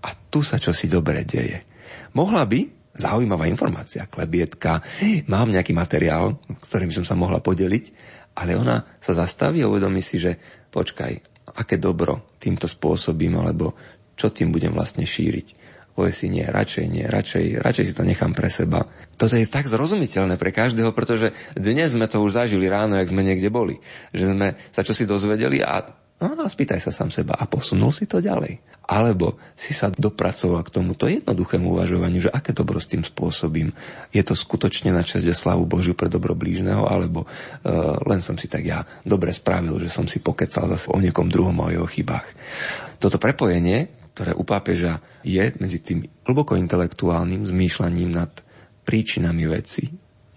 a 0.00 0.08
tu 0.30 0.46
sa 0.46 0.56
čosi 0.56 0.86
dobre 0.86 1.26
deje. 1.26 1.66
Mohla 2.14 2.46
by, 2.46 2.77
zaujímavá 2.98 3.46
informácia, 3.46 4.10
klebietka, 4.10 4.82
mám 5.30 5.48
nejaký 5.48 5.72
materiál, 5.72 6.36
ktorým 6.66 6.90
som 6.90 7.06
sa 7.06 7.14
mohla 7.14 7.38
podeliť, 7.38 7.84
ale 8.38 8.58
ona 8.58 8.82
sa 8.98 9.14
zastaví 9.14 9.62
a 9.62 9.70
uvedomí 9.70 10.02
si, 10.02 10.18
že 10.18 10.34
počkaj, 10.70 11.12
aké 11.58 11.78
dobro 11.78 12.34
týmto 12.38 12.66
spôsobím, 12.70 13.38
alebo 13.38 13.74
čo 14.18 14.30
tým 14.30 14.50
budem 14.50 14.74
vlastne 14.74 15.06
šíriť. 15.06 15.78
Povie 15.98 16.14
si 16.14 16.30
nie, 16.30 16.46
radšej 16.46 16.86
nie, 16.86 17.02
radšej, 17.02 17.58
radšej 17.58 17.86
si 17.90 17.94
to 17.94 18.06
nechám 18.06 18.30
pre 18.30 18.46
seba. 18.46 18.86
Toto 19.18 19.34
je 19.34 19.42
tak 19.50 19.66
zrozumiteľné 19.66 20.38
pre 20.38 20.54
každého, 20.54 20.94
pretože 20.94 21.34
dnes 21.58 21.90
sme 21.90 22.06
to 22.06 22.22
už 22.22 22.38
zažili 22.38 22.70
ráno, 22.70 22.94
jak 22.94 23.10
sme 23.10 23.26
niekde 23.26 23.50
boli. 23.50 23.82
Že 24.14 24.24
sme 24.30 24.54
sa 24.70 24.86
čo 24.86 24.94
si 24.94 25.10
dozvedeli 25.10 25.58
a 25.58 25.82
No 26.18 26.34
a 26.34 26.50
spýtaj 26.50 26.82
sa 26.82 26.90
sám 26.90 27.14
seba 27.14 27.38
a 27.38 27.46
posunul 27.46 27.94
si 27.94 28.10
to 28.10 28.18
ďalej. 28.18 28.58
Alebo 28.90 29.38
si 29.54 29.70
sa 29.70 29.86
dopracoval 29.86 30.66
k 30.66 30.74
tomuto 30.74 31.06
jednoduchému 31.06 31.78
uvažovaniu, 31.78 32.26
že 32.26 32.34
aké 32.34 32.50
dobro 32.50 32.82
s 32.82 32.90
tým 32.90 33.06
spôsobím. 33.06 33.70
Je 34.10 34.26
to 34.26 34.34
skutočne 34.34 34.90
na 34.90 35.06
čest 35.06 35.22
slávu 35.30 35.62
Božiu 35.70 35.94
pre 35.94 36.10
dobro 36.10 36.34
blížneho, 36.34 36.90
alebo 36.90 37.22
uh, 37.22 38.02
len 38.10 38.18
som 38.18 38.34
si 38.34 38.50
tak 38.50 38.66
ja 38.66 38.82
dobre 39.06 39.30
spravil, 39.30 39.78
že 39.78 39.94
som 39.94 40.10
si 40.10 40.18
pokecal 40.18 40.66
zase 40.66 40.90
o 40.90 40.98
niekom 40.98 41.30
druhom 41.30 41.54
o 41.62 41.70
jeho 41.70 41.86
chybách. 41.86 42.26
Toto 42.98 43.22
prepojenie, 43.22 44.10
ktoré 44.18 44.34
u 44.34 44.42
pápeža 44.42 44.98
je 45.22 45.54
medzi 45.62 45.78
tým 45.78 46.02
hlboko 46.26 46.58
intelektuálnym 46.58 47.46
zmýšľaním 47.46 48.10
nad 48.10 48.34
príčinami 48.82 49.46
veci, 49.46 49.86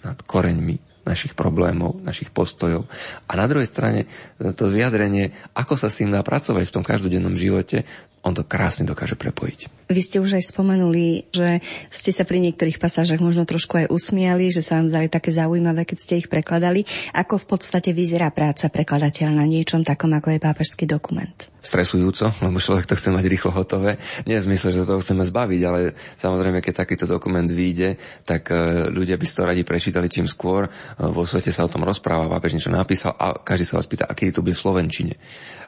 nad 0.06 0.22
koreňmi 0.22 0.91
našich 1.02 1.34
problémov, 1.34 1.98
našich 2.06 2.30
postojov. 2.30 2.86
A 3.26 3.34
na 3.34 3.50
druhej 3.50 3.66
strane 3.66 4.06
to 4.38 4.70
vyjadrenie, 4.70 5.34
ako 5.58 5.74
sa 5.74 5.90
s 5.90 6.02
tým 6.02 6.14
dá 6.14 6.22
pracovať 6.22 6.70
v 6.70 6.76
tom 6.78 6.86
každodennom 6.86 7.34
živote, 7.34 7.84
on 8.22 8.38
to 8.38 8.46
krásne 8.46 8.86
dokáže 8.86 9.18
prepojiť. 9.18 9.90
Vy 9.92 10.02
ste 10.08 10.18
už 10.24 10.40
aj 10.40 10.56
spomenuli, 10.56 11.28
že 11.36 11.60
ste 11.92 12.16
sa 12.16 12.24
pri 12.24 12.40
niektorých 12.40 12.80
pasážach 12.80 13.20
možno 13.20 13.44
trošku 13.44 13.76
aj 13.76 13.92
usmiali, 13.92 14.48
že 14.48 14.64
sa 14.64 14.80
vám 14.80 14.88
zdali 14.88 15.12
také 15.12 15.36
zaujímavé, 15.36 15.84
keď 15.84 15.98
ste 16.00 16.14
ich 16.22 16.32
prekladali. 16.32 16.88
Ako 17.12 17.42
v 17.42 17.46
podstate 17.58 17.92
vyzerá 17.92 18.32
práca 18.32 18.72
prekladateľa 18.72 19.36
na 19.36 19.46
niečom 19.50 19.84
takom, 19.84 20.16
ako 20.16 20.32
je 20.32 20.40
pápežský 20.40 20.88
dokument? 20.88 21.36
Stresujúco, 21.62 22.32
lebo 22.42 22.58
človek 22.58 22.90
to 22.90 22.98
chce 22.98 23.14
mať 23.14 23.26
rýchlo 23.28 23.52
hotové. 23.54 24.02
Nie 24.26 24.42
v 24.42 24.50
zmysle, 24.50 24.74
že 24.74 24.82
sa 24.82 24.90
toho 24.90 25.04
chceme 25.04 25.22
zbaviť, 25.22 25.62
ale 25.68 25.94
samozrejme, 26.18 26.58
keď 26.58 26.74
takýto 26.74 27.06
dokument 27.06 27.46
vyjde, 27.46 28.02
tak 28.26 28.50
e, 28.50 28.90
ľudia 28.90 29.20
by 29.20 29.26
si 29.30 29.38
to 29.38 29.46
radi 29.46 29.62
prečítali 29.62 30.10
čím 30.10 30.26
skôr. 30.26 30.66
E, 30.66 30.70
vo 31.06 31.22
svete 31.22 31.54
sa 31.54 31.68
o 31.68 31.70
tom 31.70 31.86
rozpráva, 31.86 32.34
pápež 32.34 32.58
niečo 32.58 32.74
napísal 32.74 33.14
a 33.14 33.38
každý 33.38 33.70
sa 33.70 33.78
vás 33.78 33.86
pýta, 33.86 34.10
aký 34.10 34.34
to 34.34 34.42
bude 34.42 34.58
v 34.58 34.64
Slovenčine. 34.64 35.14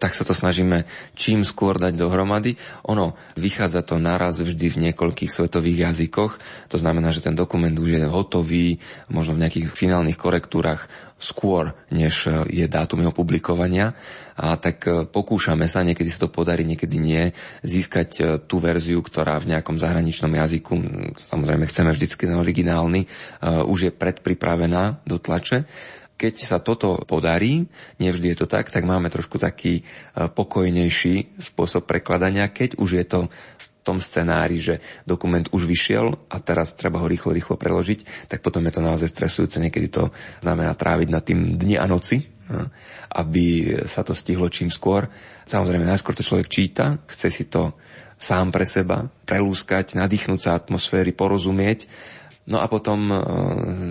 Tak 0.01 0.17
sa 0.17 0.25
to 0.25 0.33
snažíme 0.33 0.81
čím 1.13 1.45
skôr 1.45 1.77
dať 1.77 1.93
dohromady. 1.93 2.42
Ono, 2.91 3.15
vychádza 3.39 3.87
to 3.87 3.95
naraz 3.95 4.43
vždy 4.43 4.67
v 4.67 4.81
niekoľkých 4.89 5.31
svetových 5.31 5.91
jazykoch. 5.91 6.31
To 6.67 6.77
znamená, 6.77 7.15
že 7.15 7.23
ten 7.23 7.37
dokument 7.37 7.73
už 7.73 8.01
je 8.01 8.03
hotový, 8.03 8.67
možno 9.07 9.39
v 9.39 9.47
nejakých 9.47 9.71
finálnych 9.71 10.19
korektúrach 10.19 10.91
skôr, 11.23 11.71
než 11.87 12.27
e, 12.27 12.43
je 12.51 12.65
dátum 12.67 12.99
jeho 12.99 13.15
publikovania. 13.15 13.95
A 14.35 14.59
tak 14.59 14.83
e, 14.83 15.07
pokúšame 15.07 15.71
sa, 15.71 15.87
niekedy 15.87 16.11
sa 16.11 16.27
to 16.27 16.29
podarí, 16.29 16.67
niekedy 16.67 16.99
nie, 16.99 17.31
získať 17.63 18.09
e, 18.19 18.21
tú 18.43 18.59
verziu, 18.59 18.99
ktorá 18.99 19.39
v 19.39 19.55
nejakom 19.55 19.79
zahraničnom 19.79 20.35
jazyku, 20.35 20.73
samozrejme 21.15 21.63
chceme 21.71 21.95
vždycky 21.95 22.27
ten 22.27 22.35
originálny, 22.35 23.07
už 23.71 23.79
je 23.87 23.91
predpripravená 23.95 25.05
do 25.07 25.15
tlače 25.21 25.63
keď 26.23 26.39
sa 26.39 26.63
toto 26.63 27.03
podarí, 27.03 27.67
nevždy 27.99 28.31
je 28.31 28.37
to 28.39 28.47
tak, 28.47 28.71
tak 28.71 28.87
máme 28.87 29.11
trošku 29.11 29.35
taký 29.35 29.83
pokojnejší 30.15 31.35
spôsob 31.35 31.83
prekladania, 31.83 32.47
keď 32.47 32.79
už 32.79 32.89
je 32.95 33.03
to 33.03 33.19
v 33.27 33.65
tom 33.83 33.99
scenári, 33.99 34.63
že 34.63 34.79
dokument 35.03 35.43
už 35.51 35.67
vyšiel 35.67 36.15
a 36.31 36.39
teraz 36.39 36.71
treba 36.79 37.03
ho 37.03 37.07
rýchlo, 37.11 37.35
rýchlo 37.35 37.59
preložiť, 37.59 38.31
tak 38.31 38.39
potom 38.39 38.63
je 38.63 38.79
to 38.79 38.79
naozaj 38.79 39.11
stresujúce. 39.11 39.59
Niekedy 39.59 39.91
to 39.91 40.15
znamená 40.39 40.71
tráviť 40.79 41.09
na 41.11 41.19
tým 41.19 41.59
dni 41.59 41.75
a 41.75 41.83
noci, 41.91 42.23
aby 43.11 43.75
sa 43.83 44.07
to 44.07 44.15
stihlo 44.15 44.47
čím 44.47 44.71
skôr. 44.71 45.11
Samozrejme, 45.43 45.83
najskôr 45.83 46.15
to 46.15 46.23
človek 46.23 46.47
číta, 46.47 47.03
chce 47.11 47.27
si 47.27 47.51
to 47.51 47.75
sám 48.15 48.55
pre 48.55 48.63
seba 48.63 49.03
prelúskať, 49.27 49.99
nadýchnúť 49.99 50.39
sa 50.39 50.55
atmosféry, 50.55 51.11
porozumieť 51.11 51.91
No 52.43 52.59
a 52.59 52.67
potom 52.67 53.07
e, 53.07 53.15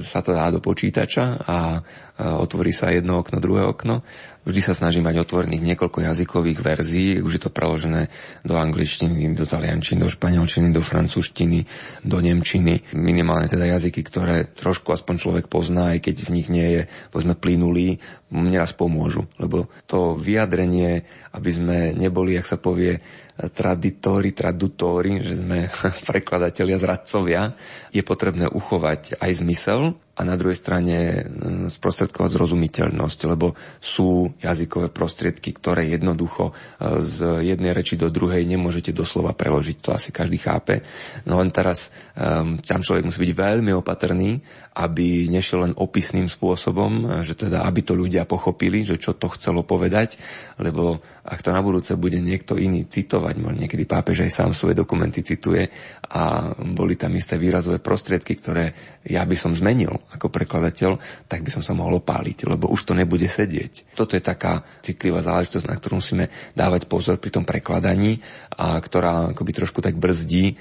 sa 0.04 0.20
to 0.20 0.36
dá 0.36 0.52
do 0.52 0.60
počítača 0.60 1.40
a 1.40 1.56
e, 1.76 1.80
otvorí 2.20 2.68
sa 2.68 2.92
jedno 2.92 3.24
okno, 3.24 3.40
druhé 3.40 3.64
okno. 3.64 4.04
Vždy 4.44 4.60
sa 4.60 4.76
snažím 4.76 5.08
mať 5.08 5.24
otvorených 5.24 5.72
niekoľko 5.72 6.02
jazykových 6.02 6.60
verzií, 6.60 7.10
už 7.22 7.32
je 7.38 7.42
to 7.46 7.54
preložené 7.54 8.12
do 8.44 8.58
angličtiny, 8.58 9.32
do 9.38 9.48
taliančiny, 9.48 10.02
do 10.04 10.10
španielčiny, 10.10 10.74
do 10.74 10.82
francúzštiny, 10.84 11.64
do 12.04 12.18
nemčiny. 12.18 12.92
Minimálne 12.92 13.46
teda 13.46 13.70
jazyky, 13.70 14.02
ktoré 14.04 14.50
trošku 14.50 14.90
aspoň 14.92 15.14
človek 15.16 15.44
pozná, 15.46 15.94
aj 15.96 16.10
keď 16.10 16.26
v 16.26 16.34
nich 16.34 16.50
nie 16.50 16.66
je, 16.74 16.82
povedzme, 17.14 17.38
plynulý, 17.38 18.02
neraz 18.34 18.74
pomôžu. 18.74 19.30
Lebo 19.38 19.70
to 19.86 20.18
vyjadrenie, 20.18 21.06
aby 21.32 21.50
sme 21.54 21.78
neboli, 21.94 22.34
ak 22.34 22.44
sa 22.44 22.58
povie, 22.58 22.98
traditóri, 23.36 24.30
tradutóri, 24.36 25.22
že 25.24 25.40
sme 25.40 25.66
prekladatelia, 26.10 26.76
zradcovia, 26.76 27.56
je 27.90 28.02
potrebné 28.04 28.46
uchovať 28.48 29.16
aj 29.18 29.32
zmysel 29.40 29.96
a 30.12 30.28
na 30.28 30.36
druhej 30.36 30.60
strane 30.60 31.24
mm, 31.24 31.72
sprostredkovať 31.72 32.36
zrozumiteľnosť, 32.36 33.18
lebo 33.32 33.56
sú 33.80 34.28
jazykové 34.44 34.92
prostriedky, 34.92 35.56
ktoré 35.56 35.88
jednoducho 35.88 36.52
e, 36.52 37.00
z 37.00 37.40
jednej 37.40 37.72
reči 37.72 37.96
do 37.96 38.12
druhej 38.12 38.44
nemôžete 38.44 38.92
doslova 38.92 39.32
preložiť, 39.32 39.76
to 39.80 39.96
asi 39.96 40.12
každý 40.12 40.36
chápe. 40.36 40.84
No 41.24 41.40
len 41.40 41.48
teraz 41.48 41.88
um, 42.12 42.60
tam 42.60 42.84
človek 42.84 43.08
musí 43.08 43.24
byť 43.24 43.32
veľmi 43.32 43.72
opatrný, 43.72 44.36
aby 44.72 45.32
nešiel 45.32 45.68
len 45.68 45.74
opisným 45.76 46.28
spôsobom, 46.28 47.08
e, 47.08 47.24
že 47.24 47.48
teda 47.48 47.64
aby 47.64 47.80
to 47.80 47.96
ľudia 47.96 48.28
pochopili, 48.28 48.84
že 48.84 49.00
čo 49.00 49.16
to 49.16 49.32
chcelo 49.32 49.64
povedať, 49.64 50.20
lebo 50.60 51.00
ak 51.24 51.40
to 51.40 51.56
na 51.56 51.64
budúce 51.64 51.96
bude 51.96 52.20
niekto 52.20 52.60
iný 52.60 52.84
citovať, 52.84 53.40
možno 53.40 53.64
niekedy 53.64 53.88
pápež 53.88 54.28
aj 54.28 54.32
sám 54.44 54.50
svoje 54.52 54.76
dokumenty 54.76 55.24
cituje 55.24 55.72
a 56.12 56.52
boli 56.52 57.00
tam 57.00 57.16
isté 57.16 57.40
výrazové 57.40 57.80
prostriedky, 57.80 58.36
ktoré 58.36 58.76
ja 59.08 59.24
by 59.24 59.36
som 59.40 59.56
zmenil 59.56 60.02
ako 60.14 60.28
prekladateľ, 60.28 61.00
tak 61.26 61.40
by 61.40 61.50
som 61.50 61.64
sa 61.64 61.72
mohol 61.72 62.04
opáliť, 62.04 62.44
lebo 62.46 62.68
už 62.68 62.84
to 62.84 62.92
nebude 62.92 63.24
sedieť. 63.24 63.96
Toto 63.96 64.12
je 64.12 64.22
taká 64.22 64.60
citlivá 64.84 65.24
záležitosť, 65.24 65.66
na 65.66 65.76
ktorú 65.80 66.04
musíme 66.04 66.28
dávať 66.52 66.84
pozor 66.86 67.16
pri 67.16 67.32
tom 67.32 67.48
prekladaní 67.48 68.20
a 68.52 68.76
ktorá 68.76 69.32
akoby 69.32 69.52
trošku 69.56 69.80
tak 69.80 69.96
brzdí, 69.96 70.54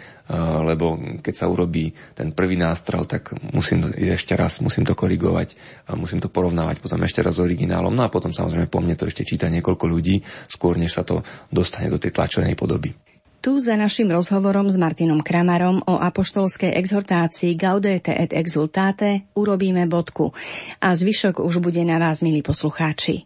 lebo 0.64 1.20
keď 1.20 1.34
sa 1.36 1.52
urobí 1.52 1.92
ten 2.16 2.32
prvý 2.32 2.56
nástrel, 2.56 3.04
tak 3.04 3.36
musím 3.52 3.92
ešte 3.92 4.32
raz, 4.40 4.64
musím 4.64 4.88
to 4.88 4.96
korigovať, 4.96 5.60
musím 6.00 6.24
to 6.24 6.32
porovnávať 6.32 6.80
potom 6.80 7.04
ešte 7.04 7.20
raz 7.20 7.36
s 7.36 7.44
originálom, 7.44 7.92
no 7.92 8.08
a 8.08 8.14
potom 8.14 8.32
samozrejme 8.32 8.72
po 8.72 8.80
mne 8.80 8.96
to 8.96 9.12
ešte 9.12 9.28
číta 9.28 9.52
niekoľko 9.52 9.86
ľudí, 9.92 10.24
skôr 10.48 10.80
než 10.80 10.96
sa 10.96 11.04
to 11.04 11.20
dostane 11.52 11.92
do 11.92 12.00
tej 12.00 12.16
tlačenej 12.16 12.56
podoby. 12.56 13.11
Tu 13.42 13.58
za 13.58 13.74
našim 13.74 14.06
rozhovorom 14.06 14.70
s 14.70 14.78
Martinom 14.78 15.18
Kramarom 15.18 15.82
o 15.90 15.98
apoštolskej 15.98 16.78
exhortácii 16.78 17.58
Gaudete 17.58 18.14
et 18.14 18.38
exultate 18.38 19.26
urobíme 19.34 19.90
bodku 19.90 20.30
a 20.78 20.94
zvyšok 20.94 21.42
už 21.42 21.58
bude 21.58 21.82
na 21.82 21.98
vás, 21.98 22.22
milí 22.22 22.46
poslucháči. 22.46 23.26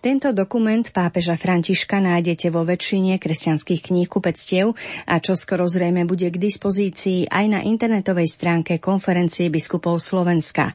Tento 0.00 0.32
dokument 0.32 0.80
pápeža 0.88 1.36
Františka 1.36 2.00
nájdete 2.00 2.48
vo 2.48 2.64
väčšine 2.64 3.20
kresťanských 3.20 3.92
kníh 3.92 4.08
kupectiev 4.08 4.72
a 5.04 5.20
čo 5.20 5.36
skoro 5.36 5.68
zrejme 5.68 6.08
bude 6.08 6.32
k 6.32 6.40
dispozícii 6.40 7.28
aj 7.28 7.44
na 7.52 7.60
internetovej 7.60 8.32
stránke 8.32 8.80
konferencie 8.80 9.52
biskupov 9.52 10.00
Slovenska. 10.00 10.72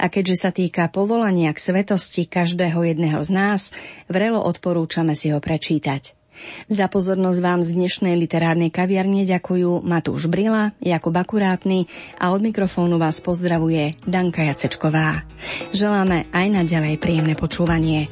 A 0.00 0.08
keďže 0.08 0.36
sa 0.40 0.50
týka 0.56 0.88
povolania 0.88 1.52
k 1.52 1.60
svetosti 1.60 2.32
každého 2.32 2.80
jedného 2.80 3.20
z 3.20 3.28
nás, 3.28 3.76
vrelo 4.08 4.40
odporúčame 4.40 5.12
si 5.12 5.28
ho 5.28 5.36
prečítať. 5.36 6.21
Za 6.70 6.86
pozornosť 6.86 7.40
vám 7.42 7.60
z 7.60 7.74
dnešnej 7.74 8.14
literárnej 8.16 8.70
kaviarne 8.70 9.26
ďakujú 9.26 9.82
Matúš 9.82 10.30
Brila, 10.30 10.72
Jakub 10.78 11.14
Akurátny 11.14 11.90
a 12.18 12.30
od 12.30 12.40
mikrofónu 12.40 12.96
vás 12.96 13.20
pozdravuje 13.20 13.92
Danka 14.06 14.46
Jacečková. 14.46 15.26
Želáme 15.74 16.30
aj 16.30 16.46
naďalej 16.62 16.94
príjemné 17.02 17.34
počúvanie. 17.34 18.06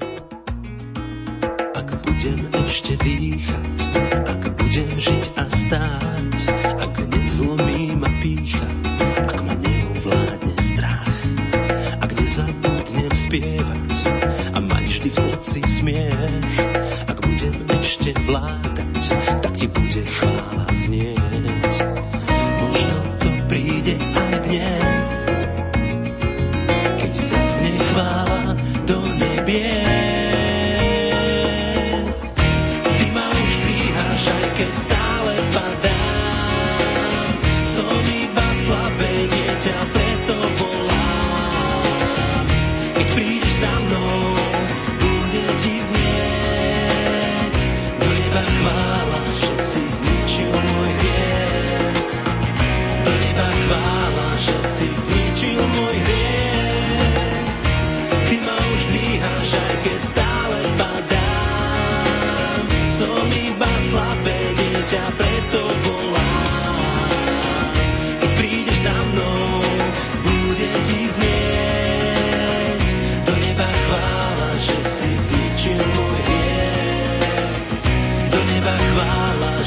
Ak 1.73 1.89
budem 2.05 2.51
ešte 2.53 2.99
dýchať, 3.01 4.10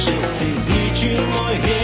She'll 0.03 0.21
seize 0.21 0.69
each 0.69 1.05
in 1.05 1.29
my. 1.29 1.82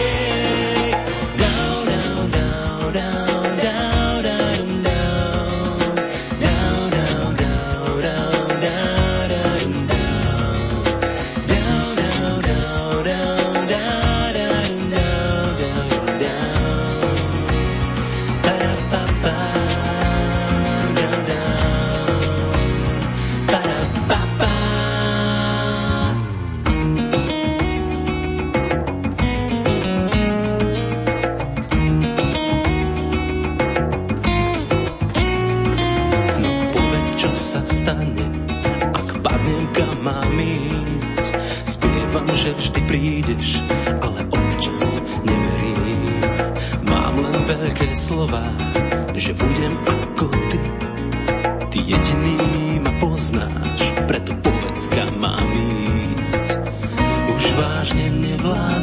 Czy 57.90 57.96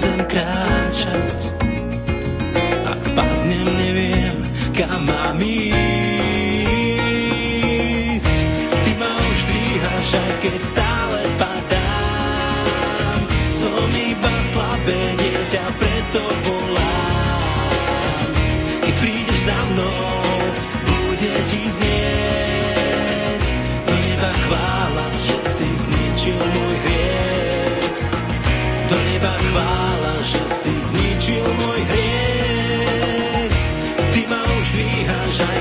子 0.01 0.16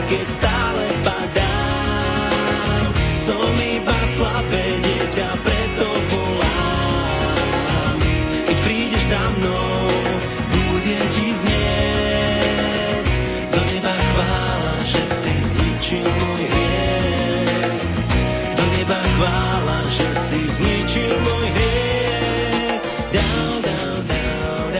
keď 0.05 0.25
stále 0.29 0.85
padám. 1.01 2.85
Som 3.17 3.53
iba 3.57 3.97
slabé 4.05 4.65
dieťa, 4.85 5.29
pre 5.41 5.54